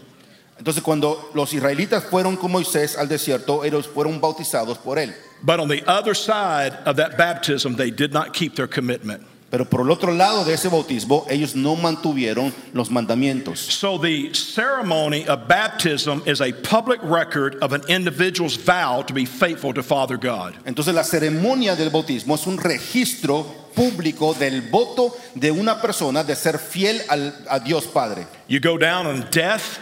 Entonces 0.58 0.84
cuando 0.84 1.32
los 1.34 1.54
israelitas 1.54 2.04
fueron 2.04 2.36
con 2.36 2.52
Moisés 2.52 2.98
al 2.98 3.08
desierto, 3.08 3.64
ellos 3.64 3.88
fueron 3.88 4.20
bautizados 4.20 4.78
por 4.78 5.00
él. 5.00 5.14
But 5.42 5.62
on 5.62 5.70
the 5.70 5.86
other 5.88 6.14
side 6.14 6.74
of 6.86 6.98
that 6.98 7.18
baptism, 7.18 7.78
they 7.78 7.92
did 7.92 8.12
not 8.12 8.34
keep 8.34 8.56
their 8.56 8.68
commitment. 8.68 9.26
Pero 9.56 9.64
por 9.64 9.80
el 9.80 9.90
otro 9.90 10.12
lado 10.12 10.44
de 10.44 10.54
ese 10.54 10.68
bautismo, 10.68 11.26
ellos 11.30 11.56
no 11.56 11.78
mantuvieron 11.78 12.54
los 12.74 12.90
mandamientos. 12.92 13.58
So 13.58 13.98
the 13.98 14.34
ceremony 14.34 15.26
of 15.30 15.48
baptism 15.48 16.22
is 16.26 16.42
a 16.42 16.52
public 16.52 17.00
record 17.02 17.56
of 17.62 17.72
an 17.72 17.82
individual's 17.88 18.58
vow 18.58 19.02
to 19.04 19.14
be 19.14 19.24
faithful 19.24 19.74
to 19.74 19.82
Father 19.82 20.18
God. 20.18 20.56
Entonces 20.66 20.94
la 20.94 21.04
ceremonia 21.04 21.74
del 21.78 21.90
bautismo 21.90 22.36
es 22.36 22.46
un 22.48 22.58
registro 22.58 23.46
público 23.74 24.34
del 24.38 24.60
voto 24.70 25.16
de 25.36 25.52
una 25.52 25.80
persona 25.82 26.26
de 26.26 26.36
ser 26.36 26.58
fiel 26.58 27.00
al- 27.10 27.34
a 27.50 27.58
Dios 27.62 27.86
Padre. 27.88 28.28
You 28.50 28.60
go 28.60 28.78
down 28.78 29.08
on 29.08 29.26
death, 29.32 29.80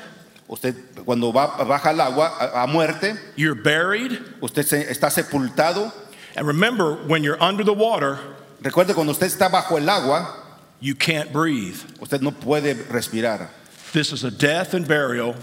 Usted 0.47 0.75
cuando 1.03 1.31
va, 1.31 1.47
baja 1.65 1.89
al 1.89 1.99
agua 1.99 2.31
a, 2.39 2.61
a 2.63 2.67
muerte, 2.67 3.15
you're 3.35 3.55
buried, 3.55 4.19
usted 4.39 4.67
se- 4.67 4.85
está 4.87 5.09
sepultado. 5.09 5.91
and 6.35 6.45
remember 6.45 6.93
when 7.07 7.23
you're 7.23 7.41
under 7.41 7.63
the 7.63 7.73
water, 7.73 8.19
Recuerde 8.63 8.93
cuando 8.95 9.11
usted 9.11 9.27
está 9.27 9.49
bajo 9.49 9.77
el 9.77 9.87
agua, 9.89 10.35
you 10.79 10.95
can't 10.95 11.31
breathe. 11.31 11.77
usted 12.01 12.21
no 12.21 12.31
puede 12.31 12.75
respirar. 12.89 13.49
This 13.91 14.11
is 14.11 14.23
a 14.23 14.31
death 14.31 14.73
and 14.73 14.87
burial, 14.87 15.35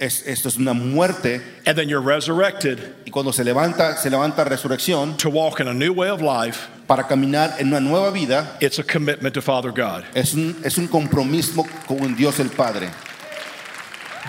Es- 0.00 0.22
esto 0.26 0.48
es 0.48 0.56
una 0.56 0.74
muerte 0.74 1.40
and 1.66 1.76
then 1.78 1.88
you're 1.88 2.00
resurrected 2.00 2.78
y 3.06 3.10
cuando 3.12 3.30
se 3.30 3.44
levanta, 3.44 3.96
se 3.98 4.08
levanta 4.10 4.44
resurrección 4.44 5.16
to 5.18 5.30
walk 5.30 5.60
in 5.60 5.68
a 5.68 5.74
new 5.74 5.92
way 5.92 6.08
of 6.08 6.20
life. 6.20 6.66
para 6.88 7.04
caminar 7.04 7.54
en 7.60 7.68
una 7.68 7.78
nueva 7.80 8.10
vida. 8.10 8.56
It's 8.60 8.78
a 8.78 8.82
commitment 8.82 9.34
to 9.34 9.40
Father 9.42 9.70
God. 9.70 10.04
Es 10.14 10.34
un, 10.34 10.56
es 10.64 10.76
un 10.78 10.88
compromiso 10.88 11.64
con 11.86 12.14
Dios 12.16 12.40
el 12.40 12.48
Padre. 12.50 12.90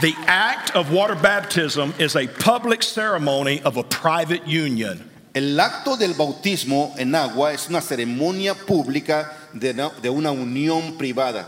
The 0.02 0.14
act 0.28 0.76
of 0.76 0.92
water 0.92 1.16
baptism 1.16 1.94
is 2.00 2.16
a 2.16 2.28
public 2.28 2.84
ceremony 2.84 3.62
of 3.64 3.78
a 3.78 3.84
private 3.84 4.48
union. 4.48 5.10
El 5.34 5.60
acto 5.60 5.98
del 5.98 6.14
bautismo 6.14 6.94
en 6.98 7.16
agua 7.16 7.54
es 7.54 7.68
una 7.68 7.82
ceremonia 7.82 8.54
pública 8.54 9.32
de, 9.54 9.74
na- 9.74 9.92
de 10.02 10.10
una 10.10 10.32
unión 10.32 10.98
privada. 10.98 11.48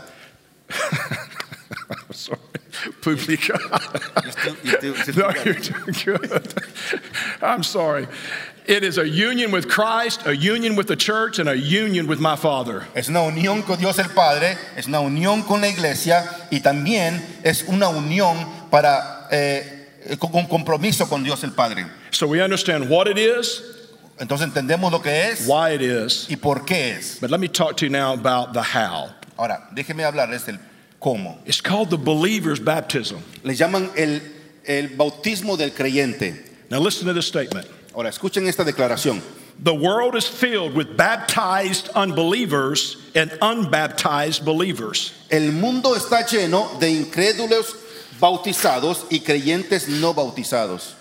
Sorry, 2.10 2.40
Publica. 3.00 3.58
No, 5.16 5.30
you're 5.44 5.54
doing 5.54 5.94
good. 6.04 6.54
I'm 7.42 7.62
sorry. 7.62 8.06
It 8.66 8.82
is 8.82 8.98
a 8.98 9.06
union 9.08 9.52
with 9.52 9.68
Christ, 9.68 10.26
a 10.26 10.34
union 10.36 10.74
with 10.76 10.88
the 10.88 10.96
church, 10.96 11.38
and 11.38 11.48
a 11.48 11.56
union 11.56 12.06
with 12.08 12.18
my 12.18 12.34
Father. 12.36 12.84
Es 12.94 13.08
una 13.08 13.20
unión 13.20 13.62
con 13.64 13.78
Dios 13.78 13.98
el 13.98 14.08
Padre, 14.08 14.56
es 14.76 14.86
una 14.88 15.00
unión 15.00 15.42
con 15.46 15.60
la 15.60 15.68
iglesia 15.68 16.24
y 16.50 16.58
también 16.60 17.22
es 17.44 17.62
una 17.68 17.88
unión 17.88 18.36
para 18.70 19.28
eh, 19.30 20.16
con 20.18 20.34
un 20.34 20.46
compromiso 20.46 21.06
con 21.08 21.22
Dios 21.22 21.44
el 21.44 21.52
Padre. 21.52 21.86
So 22.10 22.26
we 22.26 22.40
understand 22.42 22.88
what 22.90 23.06
it 23.06 23.18
is, 23.18 23.62
Entonces 24.18 24.46
entendemos 24.46 24.90
lo 24.90 25.00
que 25.00 25.30
es 25.30 25.46
why 25.46 25.74
it 25.74 25.82
is, 25.82 26.26
y 26.30 26.36
por 26.36 26.64
qué 26.64 26.96
es. 26.96 27.18
but 27.20 27.30
let 27.30 27.38
me 27.38 27.48
talk 27.48 27.76
to 27.76 27.84
you 27.84 27.90
now 27.90 28.14
about 28.14 28.52
the 28.54 28.62
how. 28.62 29.10
Ahora, 29.38 29.68
déjeme 29.74 30.04
hablarles 30.04 30.46
del 30.46 30.58
cómo. 31.00 31.38
It's 31.44 31.60
called 31.60 31.90
the 31.90 31.98
believer's 31.98 32.58
baptism. 32.58 33.18
Le 33.44 33.54
llaman 33.54 33.90
el, 33.96 34.20
el 34.66 34.88
bautismo 34.96 35.58
del 35.58 35.70
creyente. 35.70 36.34
Now 36.70 36.80
listen 36.80 37.06
to 37.06 37.12
this 37.12 37.26
statement. 37.26 37.66
Ahora, 37.94 38.08
escuchen 38.08 38.46
esta 38.46 38.64
declaración. 38.64 39.20
The 39.62 39.74
world 39.74 40.16
is 40.16 40.26
filled 40.26 40.74
with 40.74 40.96
baptized 40.96 41.88
unbelievers 41.94 42.96
and 43.14 43.30
unbaptized 43.40 44.44
believers. 44.44 45.12
El 45.30 45.52
mundo 45.52 45.94
está 45.94 46.26
lleno 46.26 46.78
de 46.78 46.90
incrédulos 46.90 47.74
bautizados 48.20 49.06
y 49.10 49.20
creyentes 49.20 49.88
no 49.88 50.12
bautizados. 50.12 50.94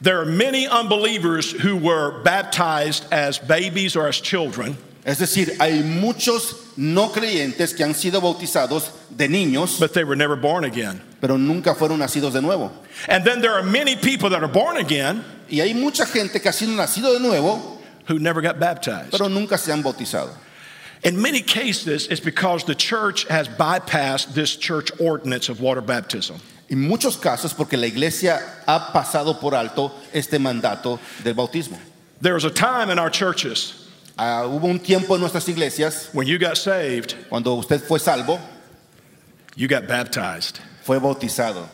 There 0.00 0.20
are 0.20 0.24
many 0.24 0.66
unbelievers 0.66 1.50
who 1.52 1.76
were 1.76 2.22
baptized 2.22 3.04
as 3.12 3.38
babies 3.38 3.96
or 3.96 4.08
as 4.08 4.20
children, 4.20 4.76
Es 5.04 5.18
decir, 5.18 5.56
hay 5.58 5.82
muchos 5.82 6.54
no 6.76 7.08
creyentes 7.08 7.74
que 7.76 7.84
han 7.84 7.94
sido 7.94 8.20
bautizados 8.20 8.90
de 9.14 9.28
niños, 9.28 9.78
but 9.80 9.92
they 9.94 10.04
were 10.04 10.16
never 10.16 10.36
born 10.36 10.64
again. 10.64 11.00
pero 11.20 11.36
nunca 11.36 11.74
fueron 11.74 11.98
nacidos 11.98 12.32
de 12.32 12.40
nuevo. 12.40 12.70
And 13.08 13.24
then 13.24 13.40
there 13.40 13.52
are 13.52 13.62
many 13.62 13.96
people 13.96 14.30
that 14.30 14.42
are 14.42 14.48
born 14.48 14.76
again 14.78 15.24
Y 15.50 15.60
hay 15.60 15.72
mucha 15.74 16.06
gente 16.06 16.38
que 16.38 16.50
ha 16.50 16.52
sido 16.52 16.74
nacido 16.76 17.12
de 17.12 17.20
nuevo, 17.20 17.78
who 18.06 18.18
never 18.18 18.40
got 18.40 18.58
baptized. 18.60 19.10
pero 19.12 19.28
nunca 19.28 19.58
se 19.58 19.72
han 19.72 19.82
bautizado. 19.82 20.30
In 21.02 21.20
many 21.20 21.40
cases, 21.40 22.06
it's 22.08 22.20
because 22.20 22.64
the 22.64 22.74
church 22.74 23.24
has 23.28 23.48
bypassed 23.48 24.34
this 24.34 24.54
church 24.54 24.90
ordinance 25.00 25.48
of 25.48 25.60
water 25.60 25.80
baptism. 25.80 26.36
En 26.70 26.80
muchos 26.80 27.16
casos 27.16 27.52
porque 27.52 27.76
la 27.76 27.86
iglesia 27.86 28.62
ha 28.66 28.92
pasado 28.92 29.40
por 29.40 29.54
alto 29.54 29.92
este 30.12 30.38
mandato 30.38 31.00
del 31.24 31.34
bautismo. 31.34 31.78
There 32.22 32.34
was 32.34 32.44
a 32.44 32.50
time 32.50 32.90
in 32.90 32.98
our 32.98 33.10
churches 33.10 33.80
Ah, 34.22 34.44
hubo 34.44 34.66
un 34.66 34.78
tiempo 34.78 35.14
en 35.14 35.20
nuestras 35.22 35.48
iglesias, 35.48 36.10
when 36.12 36.26
you 36.26 36.38
got 36.38 36.58
saved, 36.58 37.14
cuando 37.30 37.54
usted 37.54 37.80
fue 37.80 37.98
salvo, 37.98 38.38
you 39.56 39.66
got 39.66 39.88
baptized. 39.88 40.60
fue 40.82 40.98
bautizado. 40.98 41.66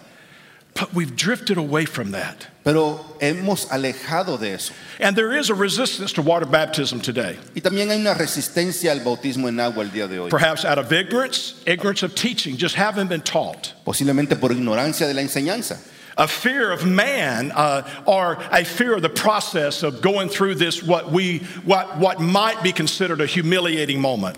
But 0.79 0.93
we've 0.93 1.17
drifted 1.17 1.57
away 1.57 1.87
from 1.87 2.11
that. 2.13 2.47
Pero 2.63 3.01
hemos 3.21 3.67
alejado 3.69 4.39
de 4.39 4.53
eso. 4.53 4.75
And 5.01 5.17
there 5.17 5.33
is 5.33 5.49
a 5.51 5.55
resistance 5.55 6.13
to 6.15 6.23
water 6.23 6.45
baptism 6.47 7.01
today. 7.01 7.39
Y 7.55 7.61
también 7.63 7.89
hay 7.91 7.97
una 8.01 8.15
resistencia 8.15 8.91
al 8.91 8.99
bautismo 9.01 9.49
en 9.49 9.59
agua 9.59 9.85
el 9.85 9.89
día 9.91 10.07
de 10.09 10.19
hoy. 10.19 10.29
Perhaps 10.29 10.65
out 10.67 10.79
of 10.79 10.93
ignorance, 10.93 11.63
ignorance 11.67 12.03
of 12.03 12.15
teaching, 12.15 12.57
just 12.59 12.75
haven't 12.75 13.09
been 13.09 13.23
taught. 13.23 13.73
Posiblemente 13.87 14.39
por 14.39 14.51
ignorancia 14.51 15.07
de 15.07 15.15
la 15.15 15.23
enseñanza. 15.23 15.79
A 16.19 16.27
fear 16.27 16.73
of 16.73 16.85
man, 16.85 17.53
uh, 17.53 17.83
or 18.07 18.39
a 18.51 18.65
fear 18.65 18.95
of 18.95 19.03
the 19.03 19.09
process 19.09 19.83
of 19.83 20.01
going 20.03 20.29
through 20.29 20.57
this, 20.57 20.83
what 20.83 21.11
we, 21.13 21.39
what, 21.65 21.99
what 21.99 22.21
might 22.21 22.63
be 22.63 22.73
considered 22.73 23.21
a 23.21 23.27
humiliating 23.27 24.01
moment. 24.01 24.37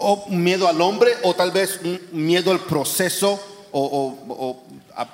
O 0.00 0.26
miedo 0.30 0.66
al 0.66 0.80
hombre, 0.80 1.12
o 1.24 1.32
tal 1.32 1.50
vez 1.50 1.78
un 1.82 1.98
miedo 2.12 2.48
al 2.52 2.58
proceso, 2.58 3.38
o, 3.72 3.82
o- 3.82 4.18
o 4.30 4.62
a- 4.98 5.08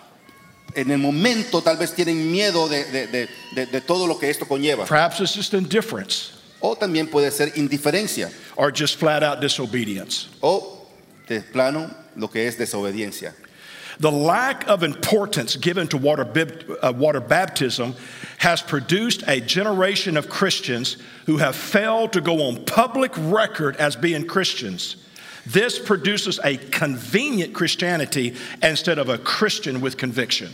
en 0.74 0.90
el 0.90 0.98
momento 0.98 1.60
tal 1.62 1.76
vez 1.76 1.92
tienen 1.94 2.30
miedo 2.30 2.68
de, 2.68 2.84
de- 2.84 3.06
de- 3.06 3.28
de- 3.54 3.66
de 3.66 3.80
todo 3.80 4.06
lo 4.06 4.14
que 4.18 4.28
esto 4.30 4.44
conlleva. 4.46 4.86
Perhaps 4.86 5.20
it's 5.20 5.34
just 5.34 5.54
indifference, 5.54 6.32
O 6.62 6.74
también 6.74 7.08
puede 7.10 7.30
ser 7.32 7.48
indiferencia, 7.56 8.30
or 8.56 8.70
just 8.70 8.96
flat 8.98 9.22
out 9.22 9.40
disobedience. 9.40 10.28
o 10.42 10.86
de 11.28 11.40
plano 11.40 11.90
lo 12.16 12.28
que 12.28 12.46
es 12.46 12.56
desobediencia. 12.56 13.32
The 13.98 14.10
lack 14.10 14.66
of 14.68 14.82
importance 14.82 15.56
given 15.56 15.86
to 15.88 15.98
water, 15.98 16.26
uh, 16.82 16.92
water 16.96 17.20
baptism 17.20 17.94
has 18.38 18.62
produced 18.62 19.22
a 19.26 19.40
generation 19.40 20.16
of 20.16 20.28
Christians 20.30 20.96
who 21.26 21.36
have 21.36 21.54
failed 21.54 22.12
to 22.14 22.22
go 22.22 22.48
on 22.48 22.64
public 22.64 23.12
record 23.16 23.76
as 23.76 23.96
being 23.96 24.26
Christians. 24.26 24.96
This 25.46 25.78
produces 25.78 26.38
a 26.44 26.56
convenient 26.70 27.54
Christianity 27.54 28.34
instead 28.62 28.98
of 28.98 29.08
a 29.08 29.18
Christian 29.18 29.80
with 29.80 29.96
conviction. 29.96 30.50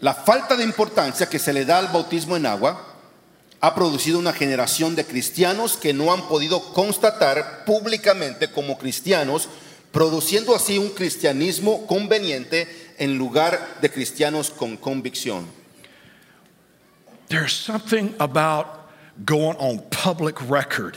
La 0.00 0.14
falta 0.14 0.56
de 0.56 0.64
importancia 0.64 1.28
que 1.28 1.38
se 1.38 1.52
le 1.52 1.64
da 1.64 1.78
al 1.78 1.88
bautismo 1.88 2.36
en 2.36 2.46
agua 2.46 2.86
ha 3.60 3.74
producido 3.74 4.18
una 4.18 4.32
generación 4.32 4.96
de 4.96 5.04
cristianos 5.04 5.76
que 5.76 5.92
no 5.92 6.12
han 6.12 6.22
podido 6.22 6.72
constatar 6.72 7.64
públicamente 7.66 8.50
como 8.50 8.78
cristianos, 8.78 9.48
produciendo 9.92 10.54
así 10.54 10.78
un 10.78 10.90
cristianismo 10.90 11.86
conveniente 11.86 12.94
en 12.98 13.18
lugar 13.18 13.78
de 13.82 13.90
cristianos 13.90 14.50
con 14.50 14.76
convicción. 14.76 15.46
There's 17.28 17.52
something 17.52 18.14
about 18.18 18.66
going 19.24 19.56
on 19.58 19.80
public 19.90 20.40
record 20.48 20.96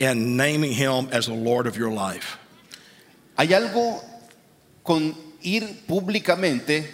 and 0.00 0.36
naming 0.36 0.72
Him 0.72 1.08
as 1.12 1.26
the 1.26 1.34
Lord 1.34 1.66
of 1.66 1.76
your 1.76 1.90
life. 1.90 2.38
Hay 3.36 3.48
algo 3.48 4.00
con 4.84 5.14
ir 5.42 5.84
públicamente 5.86 6.88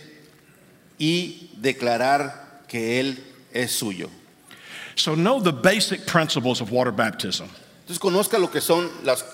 y 0.98 1.50
declarar 1.60 2.66
que 2.68 3.00
Él 3.00 3.18
es 3.52 3.72
suyo. 3.72 4.08
So, 4.96 5.14
know 5.14 5.40
the 5.40 5.52
basic 5.52 6.06
principles 6.06 6.60
of 6.60 6.70
water 6.70 6.92
baptism. 6.92 7.48
Entonces 7.86 7.98
conozca 7.98 8.38
lo 8.38 8.48
que 8.48 8.60
son 8.60 8.90
las, 9.02 9.24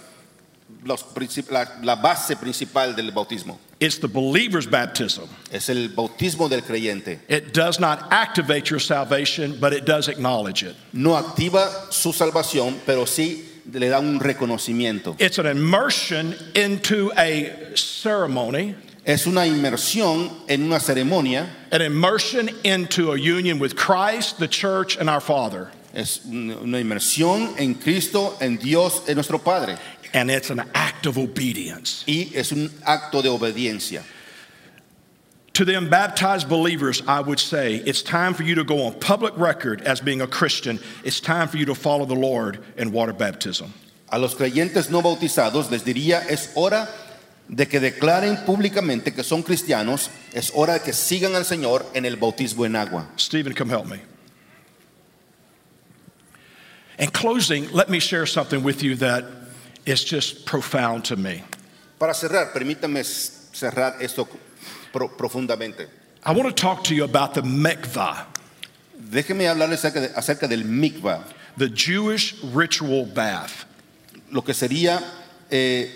los 0.85 1.05
la, 1.51 1.67
la 1.83 1.97
base 1.97 2.37
principal 2.37 2.95
del 2.95 3.11
bautismo. 3.11 3.59
It's 3.79 3.99
the 3.99 4.09
believer's 4.09 4.67
baptism. 4.67 5.29
Es 5.53 5.69
el 5.69 5.89
bautismo 5.89 6.49
del 6.49 6.63
creyente. 6.63 7.19
It 7.29 7.53
does 7.53 7.79
not 7.79 8.11
activate 8.11 8.71
your 8.71 8.81
salvation, 8.81 9.59
but 9.61 9.73
it 9.73 9.85
does 9.85 10.09
acknowledge 10.09 10.63
it. 10.63 10.77
No 10.93 11.11
activa 11.17 11.93
su 11.93 12.13
salvación, 12.13 12.81
pero 12.87 13.05
sí 13.05 13.46
le 13.73 13.89
da 13.89 13.99
un 13.99 14.19
reconocimiento. 14.21 15.17
It's 15.21 15.39
an 15.39 15.47
immersion 15.47 16.35
into 16.55 17.13
a 17.17 17.77
ceremony, 17.77 18.75
Es 19.05 19.27
una 19.27 19.43
inmersión 19.43 20.33
en 20.49 20.65
una 20.65 20.81
ceremonia, 20.81 21.47
an 21.71 21.81
immersion 21.81 22.51
into 22.65 23.13
a 23.13 23.17
union 23.17 23.61
with 23.61 23.77
Christ, 23.77 24.39
the 24.39 24.49
church, 24.49 24.97
and 24.97 25.09
our 25.09 25.21
Father. 25.21 25.71
es 25.95 26.21
una 26.27 26.57
una 26.59 26.79
inmersión 26.79 27.55
en 27.59 27.75
Cristo, 27.75 28.37
en 28.41 28.57
Dios, 28.57 29.03
en 29.09 29.15
nuestro 29.15 29.39
Padre. 29.39 29.79
And 30.13 30.31
it's 30.31 30.51
an 30.51 30.63
act 30.75 31.07
of 31.07 31.19
obedience. 31.19 32.05
Y 32.07 32.33
es 32.35 32.53
un 32.53 32.71
acto 32.85 33.23
de 33.23 33.29
obediencia. 33.29 34.03
To 35.57 35.65
the 35.65 35.73
unbaptized 35.73 36.51
believers, 36.51 37.03
I 37.09 37.21
would 37.21 37.41
say 37.41 37.77
it's 37.77 38.03
time 38.03 38.35
for 38.35 38.43
you 38.43 38.57
to 38.57 38.63
go 38.63 38.85
on 38.85 38.93
public 39.01 39.33
record 39.39 39.81
as 39.81 40.03
being 40.03 40.21
a 40.21 40.27
Christian. 40.27 40.79
It's 41.03 41.19
time 41.19 41.49
for 41.49 41.57
you 41.57 41.65
to 41.65 41.75
follow 41.75 42.05
the 42.05 42.15
Lord 42.15 42.63
in 42.77 42.93
water 42.93 43.15
baptism. 43.15 43.73
A 44.11 44.19
los 44.19 44.35
creyentes 44.35 44.91
no 44.91 45.01
bautizados 45.01 45.71
les 45.71 45.83
diría, 45.83 46.27
es 46.29 46.53
hora 46.57 46.87
de 47.49 47.65
que 47.65 47.81
declaren 47.81 48.45
públicamente 48.45 49.15
que 49.15 49.25
son 49.25 49.43
cristianos, 49.43 50.11
es 50.35 50.51
hora 50.55 50.75
de 50.75 50.81
que 50.81 50.93
sigan 50.93 51.35
al 51.35 51.47
Señor 51.47 51.87
en 51.95 52.05
el 52.05 52.17
bautismo 52.17 52.67
en 52.67 52.77
agua. 52.77 53.07
Stephen, 53.17 53.55
come 53.55 53.71
help 53.71 53.87
me. 53.87 54.03
In 56.99 57.09
closing, 57.09 57.73
let 57.73 57.89
me 57.89 57.99
share 57.99 58.27
something 58.27 58.63
with 58.63 58.83
you 58.83 58.95
that 58.97 59.25
is 59.87 60.05
just 60.05 60.45
profound 60.45 61.07
to 61.07 61.17
me. 61.17 61.45
Para 61.99 62.13
cerrar, 62.13 62.53
permítame 62.53 63.03
cerrar 63.03 64.03
esto 64.03 64.29
pro- 64.97 65.09
profundamente. 65.09 65.89
I 66.25 66.33
want 66.33 66.49
to 66.49 66.53
talk 66.55 66.83
to 66.85 66.95
you 66.95 67.05
about 67.05 67.35
the 67.35 67.43
mikvah, 67.43 68.27
Déjeme 68.99 69.47
hablarles 69.47 69.85
acerca, 69.85 70.01
de- 70.01 70.15
acerca 70.17 70.49
del 70.49 70.65
mikvah, 70.65 71.23
the 71.59 71.69
Jewish 71.69 72.35
ritual 72.55 73.05
bath. 73.07 73.67
lo 74.31 74.43
que 74.43 74.53
sería 74.55 75.01
eh, 75.51 75.89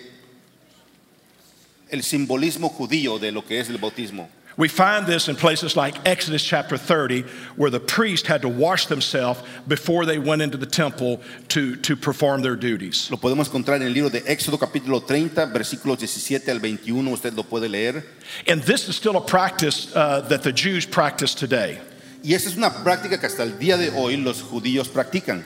el 1.90 2.02
simbolismo 2.02 2.68
judío 2.68 3.18
de 3.18 3.32
lo 3.32 3.42
que 3.44 3.58
es 3.58 3.68
el 3.68 3.78
bautismo. 3.78 4.28
We 4.60 4.68
find 4.68 5.06
this 5.06 5.30
in 5.30 5.36
places 5.36 5.74
like 5.74 6.06
Exodus 6.06 6.44
chapter 6.44 6.76
30, 6.76 7.22
where 7.56 7.70
the 7.70 7.80
priest 7.80 8.26
had 8.26 8.42
to 8.42 8.48
wash 8.50 8.88
themselves 8.88 9.40
before 9.66 10.04
they 10.04 10.18
went 10.18 10.42
into 10.42 10.58
the 10.58 10.66
temple 10.66 11.22
to, 11.48 11.76
to 11.76 11.96
perform 11.96 12.42
their 12.42 12.56
duties. 12.56 13.10
Lo 13.10 13.16
podemos 13.16 13.48
encontrar 13.48 13.76
en 13.76 13.84
el 13.84 13.92
libro 13.94 14.10
de 14.10 14.20
Éxodo 14.20 14.58
capítulo 14.58 15.00
30, 15.06 15.46
versículos 15.46 15.98
17 16.00 16.50
al 16.50 16.58
21, 16.58 17.10
usted 17.10 17.32
lo 17.32 17.44
puede 17.44 17.70
leer. 17.70 18.04
And 18.46 18.60
this 18.62 18.86
is 18.86 18.96
still 18.96 19.16
a 19.16 19.24
practice 19.24 19.96
uh, 19.96 20.20
that 20.28 20.42
the 20.42 20.52
Jews 20.52 20.84
practice 20.84 21.34
today. 21.34 21.78
Y 22.22 22.34
esa 22.34 22.50
es 22.50 22.56
una 22.58 22.68
práctica 22.68 23.18
que 23.18 23.28
hasta 23.28 23.44
el 23.44 23.52
día 23.52 23.78
de 23.78 23.88
hoy 23.96 24.18
los 24.18 24.42
judíos 24.42 24.88
practican. 24.88 25.42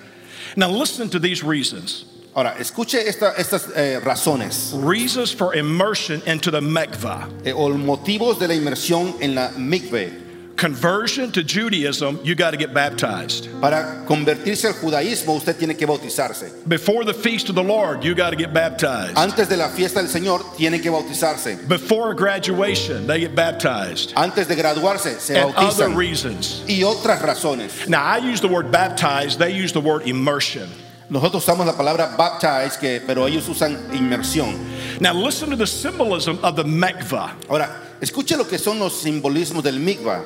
Now, 0.56 0.68
listen 0.70 1.08
to 1.10 1.20
these 1.20 1.44
reasons 1.44 2.04
Ahora, 2.34 2.54
escuche 2.58 2.98
esta- 3.06 3.32
estas 3.36 3.68
eh, 3.76 4.00
razones 4.02 4.72
reasons 4.74 5.30
for 5.32 5.54
immersion 5.54 6.20
into 6.26 6.50
the 6.50 6.60
mikvah. 6.60 7.28
eh, 7.46 7.52
o 7.52 7.68
motivos 7.70 8.38
de 8.40 8.48
la 8.48 8.54
inmersión 8.54 9.14
en 9.20 9.34
la 9.36 9.50
mikveh. 9.56 10.22
Conversion 10.56 11.32
to 11.32 11.42
Judaism, 11.42 12.18
you 12.22 12.36
got 12.36 12.52
to 12.52 12.56
get 12.56 12.72
baptized. 12.72 13.48
Para 13.60 14.04
convertirse 14.06 14.66
al 14.66 14.74
judaísmo, 14.74 15.34
usted 15.36 15.56
tiene 15.58 15.74
que 15.76 15.84
bautizarse. 15.86 16.50
Before 16.68 17.04
the 17.04 17.12
feast 17.12 17.48
of 17.48 17.56
the 17.56 17.62
Lord, 17.62 18.04
you 18.04 18.14
got 18.14 18.30
to 18.30 18.36
get 18.36 18.52
baptized. 18.54 19.16
Antes 19.18 19.48
de 19.48 19.56
la 19.56 19.68
fiesta 19.68 20.00
del 20.00 20.08
Señor, 20.08 20.56
tiene 20.56 20.80
que 20.80 20.90
bautizarse. 20.92 21.56
Before 21.68 22.14
graduation, 22.14 23.04
they 23.08 23.18
get 23.20 23.34
baptized. 23.34 24.12
Antes 24.16 24.46
de 24.46 24.54
graduarse, 24.54 25.18
se 25.20 25.34
And 25.36 25.54
other 25.56 25.88
bautizan. 25.88 25.96
reasons. 25.96 26.62
Y 26.68 26.82
otras 26.84 27.20
razones. 27.20 27.88
Now, 27.88 28.04
I 28.04 28.18
use 28.18 28.40
the 28.40 28.48
word 28.48 28.70
baptized, 28.70 29.40
they 29.40 29.52
use 29.52 29.72
the 29.72 29.80
word 29.80 30.06
immersion. 30.06 30.68
Nosotros 31.10 31.42
usamos 31.42 31.66
la 31.66 31.74
palabra 31.74 32.16
baptize, 32.16 32.78
que, 32.78 33.00
pero 33.06 33.26
ellos 33.26 33.48
usan 33.48 33.76
inmersión. 33.92 34.54
Now, 35.00 35.12
listen 35.12 35.50
to 35.50 35.56
the 35.56 35.66
symbolism 35.66 36.38
of 36.42 36.56
the 36.56 36.64
mikvah. 36.64 37.34
Ahora, 37.48 37.68
escuche 38.00 38.36
lo 38.36 38.44
que 38.44 38.58
son 38.58 38.78
los 38.78 39.02
simbolismos 39.02 39.62
del 39.62 39.74
mikvah. 39.74 40.24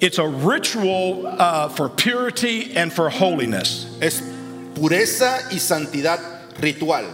It's 0.00 0.18
a 0.18 0.26
ritual 0.26 1.26
uh, 1.26 1.68
for 1.70 1.88
purity 1.88 2.76
and 2.76 2.92
for 2.92 3.08
holiness. 3.08 3.86
Es 4.00 4.20
pureza 4.74 5.50
y 5.50 5.58
santidad 5.58 6.20
ritual. 6.60 7.06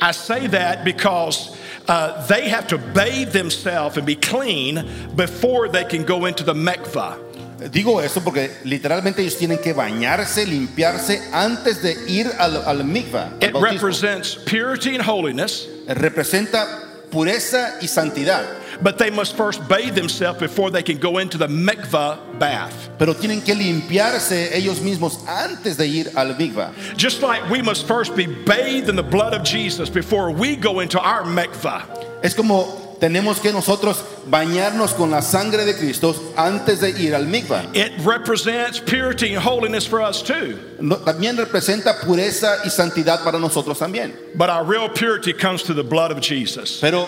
I 0.00 0.12
say 0.12 0.46
that 0.46 0.84
because 0.84 1.56
uh, 1.88 2.24
they 2.26 2.48
have 2.48 2.68
to 2.68 2.78
bathe 2.78 3.32
themselves 3.32 3.96
and 3.96 4.06
be 4.06 4.14
clean 4.14 4.88
before 5.16 5.68
they 5.68 5.84
can 5.84 6.04
go 6.04 6.26
into 6.26 6.44
the 6.44 6.54
mikvah. 6.54 7.27
Digo 7.72 8.00
eso 8.00 8.20
porque 8.22 8.50
literalmente 8.64 9.20
ellos 9.22 9.36
tienen 9.36 9.58
que 9.58 9.72
bañarse, 9.72 10.46
limpiarse 10.46 11.20
antes 11.32 11.82
de 11.82 11.96
ir 12.08 12.30
al, 12.38 12.62
al 12.64 12.84
mikvah. 12.84 13.32
It 13.40 13.52
bautismo. 13.52 13.60
represents 13.60 14.36
purity 14.46 14.94
and 14.94 15.02
holiness, 15.02 15.66
Representa 15.88 16.66
pureza 17.10 17.78
y 17.80 17.86
santidad, 17.88 18.44
but 18.82 18.98
they 18.98 19.10
must 19.10 19.34
first 19.34 19.66
bathe 19.66 19.94
themselves 19.94 20.38
before 20.38 20.70
they 20.70 20.82
can 20.82 20.98
go 20.98 21.18
into 21.18 21.38
the 21.38 21.48
mikvah 21.48 22.18
bath. 22.38 22.90
pero 22.98 23.14
tienen 23.14 23.40
que 23.42 23.54
limpiarse 23.54 24.54
ellos 24.54 24.80
mismos 24.80 25.18
antes 25.26 25.76
de 25.78 25.86
ir 25.86 26.10
al 26.16 26.34
mikvah. 26.34 26.72
Just 26.96 27.22
like 27.22 27.42
we 27.50 27.62
must 27.62 27.86
first 27.88 28.14
be 28.14 28.26
bathed 28.26 28.88
in 28.88 28.94
the 28.96 29.02
blood 29.02 29.32
of 29.32 29.42
Jesus 29.42 29.88
before 29.90 30.30
we 30.30 30.54
go 30.54 30.80
into 30.80 31.00
our 31.00 31.22
mikvah. 31.24 31.82
Es 32.22 32.34
como 32.34 32.87
tenemos 33.00 33.38
que 33.40 33.52
nosotros 33.52 34.02
bañarnos 34.28 34.92
con 34.94 35.10
la 35.10 35.20
sangre 35.22 35.64
de 35.64 35.74
Cristo 35.76 36.14
antes 36.36 36.80
de 36.80 36.90
ir 36.90 37.14
al 37.14 37.26
mikvah. 37.26 37.74
It 37.74 37.92
represents 38.04 38.80
purity 38.80 39.34
and 39.34 39.42
holiness 39.42 39.86
for 39.86 40.00
us 40.00 40.22
too. 40.22 40.58
No- 40.80 40.96
también 40.96 41.36
representa 41.36 42.00
pureza 42.00 42.58
y 42.64 42.70
santidad 42.70 43.22
para 43.24 43.38
nosotros 43.38 43.78
también. 43.78 44.12
But 44.34 44.50
our 44.50 44.64
real 44.64 44.88
purity 44.88 45.32
comes 45.32 45.62
through 45.62 45.76
the 45.76 45.88
blood 45.88 46.10
of 46.10 46.20
Jesus. 46.20 46.78
Pero 46.80 47.06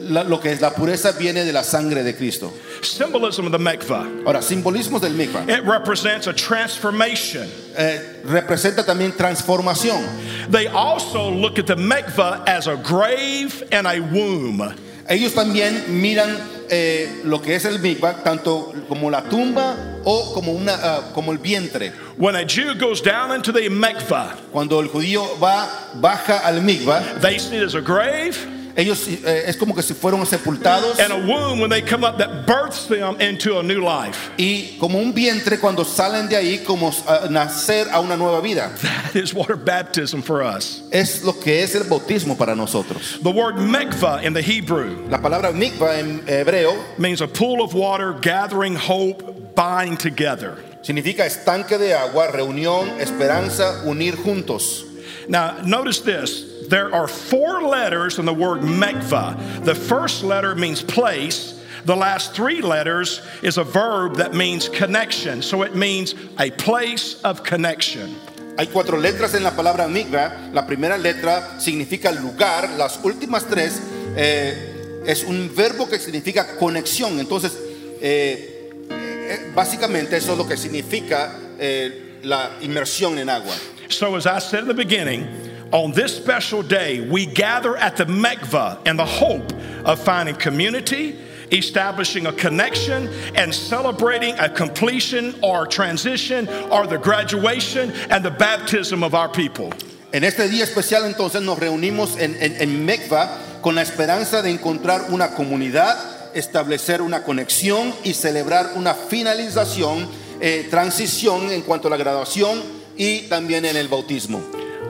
la- 0.00 0.22
lo 0.24 0.38
que 0.38 0.50
es 0.50 0.60
la 0.60 0.70
pureza 0.70 1.12
viene 1.16 1.44
de 1.44 1.52
la 1.52 1.62
sangre 1.62 2.02
de 2.02 2.14
Cristo. 2.14 2.52
Symbolism 2.82 3.46
of 3.46 3.52
the 3.52 3.58
mikvah. 3.58 4.24
Ahora, 4.24 4.40
simbolismos 4.40 5.00
del 5.00 5.12
mikvah. 5.14 5.48
It 5.48 5.64
represents 5.64 6.26
a 6.28 6.32
transformation. 6.32 7.48
Eh, 7.76 8.22
representa 8.24 8.84
también 8.84 9.12
transformación. 9.16 10.04
They 10.50 10.66
also 10.68 11.28
look 11.30 11.58
at 11.58 11.66
the 11.66 11.76
mikvah 11.76 12.46
as 12.46 12.66
a 12.66 12.76
grave 12.76 13.62
and 13.72 13.86
a 13.86 14.00
womb. 14.00 14.74
Ellos 15.08 15.32
también 15.32 16.00
miran 16.00 16.36
eh, 16.68 17.22
lo 17.24 17.40
que 17.40 17.54
es 17.54 17.64
el 17.64 17.78
mikvah 17.78 18.22
tanto 18.22 18.72
como 18.88 19.10
la 19.10 19.22
tumba 19.22 19.74
o 20.04 20.34
como, 20.34 20.52
una, 20.52 20.74
ah, 20.74 21.10
como 21.14 21.32
el 21.32 21.38
vientre. 21.38 21.92
When 22.18 22.36
a 22.36 22.44
Jew 22.46 22.74
goes 22.78 23.02
down 23.02 23.34
into 23.34 23.52
the 23.52 23.70
mikvah, 23.70 24.36
Cuando 24.52 24.80
el 24.80 24.88
judío 24.88 25.38
va, 25.40 25.66
baja 25.94 26.38
al 26.38 26.60
mikvah, 26.60 27.20
they 27.20 27.38
see 27.38 27.56
it 27.56 27.62
as 27.62 27.74
a 27.74 27.80
grave 27.80 28.57
ellos 28.78 29.08
eh, 29.08 29.42
es 29.46 29.56
como 29.56 29.74
que 29.74 29.82
si 29.82 29.92
fueron 29.92 30.24
sepultados 30.24 31.00
and 31.00 31.12
a 31.12 31.16
womb 31.16 31.58
when 31.58 31.68
they 31.68 31.82
come 31.82 32.04
up 32.04 32.16
that 32.16 32.46
births 32.46 32.86
them 32.86 33.20
into 33.20 33.58
a 33.58 33.62
new 33.62 33.80
life. 33.80 34.30
y 34.38 34.78
como 34.78 34.98
un 34.98 35.12
vientre 35.12 35.58
cuando 35.58 35.84
salen 35.84 36.28
de 36.28 36.36
ahí 36.36 36.64
como 36.64 36.92
ah, 37.08 37.26
nacer 37.28 37.88
a 37.90 37.98
una 38.00 38.16
nueva 38.16 38.40
vida. 38.40 38.70
That 38.80 39.16
is 39.16 39.34
water 39.34 39.56
baptism 39.56 40.20
for 40.20 40.42
us. 40.42 40.82
Es 40.92 41.24
lo 41.24 41.32
que 41.32 41.62
es 41.64 41.74
el 41.74 41.84
bautismo 41.84 42.38
para 42.38 42.54
nosotros. 42.54 43.18
The 43.20 43.30
word 43.30 43.56
mikvah 43.56 44.22
in 44.22 44.32
the 44.32 44.42
Hebrew 44.42 45.08
La 45.10 45.18
palabra 45.18 45.52
mikvah 45.52 45.98
en 45.98 46.20
hebreo 46.26 46.76
means 46.98 47.20
a 47.20 47.26
pool 47.26 47.62
of 47.62 47.74
water 47.74 48.12
gathering 48.12 48.76
hope, 48.76 49.56
bind 49.56 49.98
together. 49.98 50.56
significa 50.82 51.26
estanque 51.26 51.78
de 51.78 51.94
agua, 51.94 52.28
reunión, 52.28 52.88
esperanza, 53.00 53.82
unir 53.84 54.16
juntos. 54.16 54.86
Now, 55.28 55.60
notice 55.62 56.00
this. 56.00 56.66
There 56.68 56.92
are 56.94 57.06
four 57.06 57.62
letters 57.62 58.18
in 58.18 58.24
the 58.24 58.34
word 58.34 58.60
mikvah. 58.60 59.64
The 59.64 59.74
first 59.74 60.24
letter 60.24 60.54
means 60.54 60.82
place. 60.82 61.54
The 61.84 61.96
last 61.96 62.34
three 62.34 62.60
letters 62.60 63.22
is 63.42 63.58
a 63.58 63.64
verb 63.64 64.16
that 64.16 64.34
means 64.34 64.68
connection. 64.68 65.42
So 65.42 65.62
it 65.62 65.74
means 65.74 66.14
a 66.38 66.50
place 66.50 67.22
of 67.22 67.42
connection. 67.42 68.14
Hay 68.58 68.66
cuatro 68.66 68.98
letras 68.98 69.34
en 69.34 69.44
la 69.44 69.52
palabra 69.52 69.88
mikvah. 69.88 70.52
La 70.52 70.66
primera 70.66 70.98
letra 70.98 71.60
significa 71.60 72.12
lugar. 72.12 72.76
Las 72.76 72.98
últimas 73.04 73.48
tres 73.48 73.80
eh, 74.16 75.02
es 75.06 75.24
un 75.24 75.50
verbo 75.54 75.88
que 75.88 75.98
significa 75.98 76.56
conexión. 76.58 77.18
Entonces, 77.20 77.56
eh, 78.00 78.70
eh, 78.90 79.52
básicamente 79.54 80.16
eso 80.16 80.32
es 80.32 80.38
lo 80.38 80.46
que 80.46 80.56
significa 80.56 81.34
eh, 81.58 82.18
la 82.22 82.50
inmersión 82.60 83.18
en 83.18 83.30
agua. 83.30 83.54
So, 83.88 84.16
as 84.16 84.26
I 84.26 84.38
said 84.38 84.60
in 84.60 84.68
the 84.68 84.74
beginning, 84.74 85.26
on 85.72 85.92
this 85.92 86.14
special 86.14 86.62
day, 86.62 87.00
we 87.00 87.24
gather 87.24 87.76
at 87.76 87.96
the 87.96 88.04
mikvah 88.04 88.86
in 88.86 88.96
the 88.96 89.04
hope 89.04 89.50
of 89.84 89.98
finding 89.98 90.34
community, 90.34 91.18
establishing 91.50 92.26
a 92.26 92.32
connection, 92.32 93.08
and 93.34 93.54
celebrating 93.54 94.38
a 94.38 94.48
completion 94.50 95.34
or 95.42 95.66
transition 95.66 96.48
or 96.70 96.86
the 96.86 96.98
graduation 96.98 97.90
and 98.10 98.22
the 98.22 98.30
baptism 98.30 99.02
of 99.02 99.14
our 99.14 99.28
people. 99.28 99.72
En 100.12 100.24
este 100.24 100.48
día 100.48 100.64
especial 100.64 101.04
entonces 101.04 101.42
nos 101.42 101.58
reunimos 101.58 102.18
en, 102.18 102.34
en, 102.42 102.60
en 102.60 102.86
Mikvah 102.86 103.60
con 103.62 103.74
la 103.74 103.82
esperanza 103.82 104.42
de 104.42 104.50
encontrar 104.50 105.10
una 105.10 105.34
comunidad, 105.34 106.34
establecer 106.34 107.00
una 107.00 107.22
conexión 107.24 107.94
y 108.04 108.12
celebrar 108.12 108.72
una 108.76 108.94
finalización, 108.94 110.08
eh, 110.40 110.66
transición 110.70 111.50
en 111.50 111.62
cuanto 111.62 111.88
a 111.88 111.90
la 111.90 111.96
graduación 111.96 112.77
y 112.98 113.20
también 113.28 113.64
en 113.64 113.76
el 113.76 113.88
bautismo. 113.88 114.40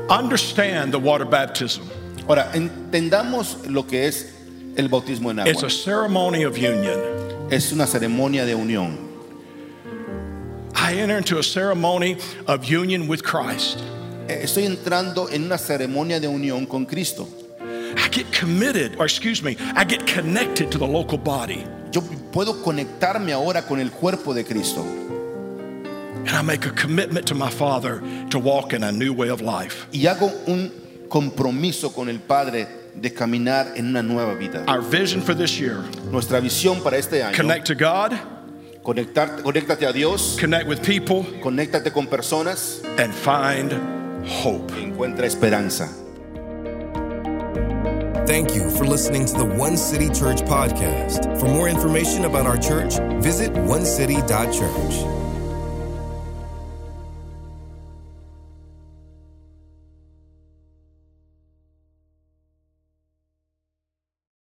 Understand 0.09 0.91
the 0.93 0.99
water 0.99 1.27
baptism. 1.27 1.83
Ahora, 2.27 2.51
entendamos 2.55 3.59
lo 3.69 3.87
que 3.87 4.07
es 4.09 4.33
el 4.77 4.89
bautismo 4.89 5.31
en 5.31 5.41
It's 5.41 5.59
agua. 5.59 5.67
a 5.69 5.71
ceremony 5.71 6.45
of 6.45 6.57
union. 6.57 6.99
Es 7.51 7.73
una 7.73 7.87
ceremonia 7.87 8.45
de 8.45 8.55
unión. 8.55 9.07
I 10.75 10.95
enter 11.01 11.19
into 11.19 11.39
a 11.39 11.43
ceremony 11.43 12.17
of 12.47 12.65
union 12.65 13.09
with 13.09 13.23
Christ. 13.23 13.81
Eh, 14.29 14.41
Estoy 14.45 14.65
entrando 14.67 15.29
en 15.31 15.45
una 15.45 15.59
ceremonia 15.59 16.21
de 16.21 16.29
unión 16.29 16.67
con 16.67 16.87
Cristo. 16.87 17.27
I 17.97 18.09
get 18.11 18.27
committed, 18.33 18.97
or 18.99 19.05
excuse 19.05 19.43
me, 19.43 19.57
I 19.75 19.85
get 19.85 20.07
connected 20.07 20.71
to 20.71 20.79
the 20.79 20.87
local 20.87 21.19
body. 21.19 21.65
Yo 21.91 22.03
puedo 22.33 22.63
conectarme 22.63 23.33
ahora 23.33 23.63
con 23.67 23.81
el 23.81 23.91
cuerpo 23.91 24.35
de 24.35 24.45
Cristo. 24.45 24.85
And 26.29 26.37
I 26.37 26.43
make 26.43 26.67
a 26.67 26.71
commitment 26.71 27.27
to 27.29 27.35
my 27.35 27.49
Father 27.51 28.03
to 28.31 28.39
walk 28.39 28.75
in 28.75 28.85
a 28.85 28.93
new 28.93 29.13
way 29.15 29.29
of 29.31 29.41
life. 29.41 29.87
y 29.93 30.07
hago 30.07 30.31
un 30.47 30.71
compromiso 31.09 31.91
con 31.95 32.09
el 32.11 32.19
Padre 32.19 32.67
de 32.95 33.11
caminar 33.11 33.73
en 33.77 33.87
una 33.89 34.03
nueva 34.03 34.35
vida. 34.35 34.63
Our 34.69 34.83
vision 34.83 35.23
for 35.23 35.35
this 35.35 35.59
year 35.59 35.83
Nuestra 36.13 36.41
visión 36.41 36.83
para 36.83 36.99
este 36.99 37.23
año, 37.23 37.35
connect 37.35 37.67
to 37.69 37.75
God, 37.75 38.13
conectar, 38.83 39.43
conéctate 39.43 39.87
a 39.89 39.93
Dios, 39.93 40.37
connect 40.39 40.69
with 40.69 40.83
people, 40.85 41.25
conéctate 41.41 41.93
con 41.93 42.07
personas, 42.09 42.83
and 42.99 43.15
find 43.15 43.73
hope. 44.29 44.71
encuentra 44.73 45.25
esperanza. 45.25 45.89
Thank 48.27 48.55
you 48.55 48.69
for 48.69 48.85
listening 48.85 49.25
to 49.25 49.39
the 49.39 49.45
One 49.47 49.79
City 49.79 50.11
Church 50.11 50.43
podcast. 50.43 51.41
For 51.41 51.47
more 51.47 51.71
information 51.71 52.27
about 52.27 52.45
our 52.47 52.59
church, 52.59 52.99
visit 53.23 53.55
onecity.church. 53.55 55.18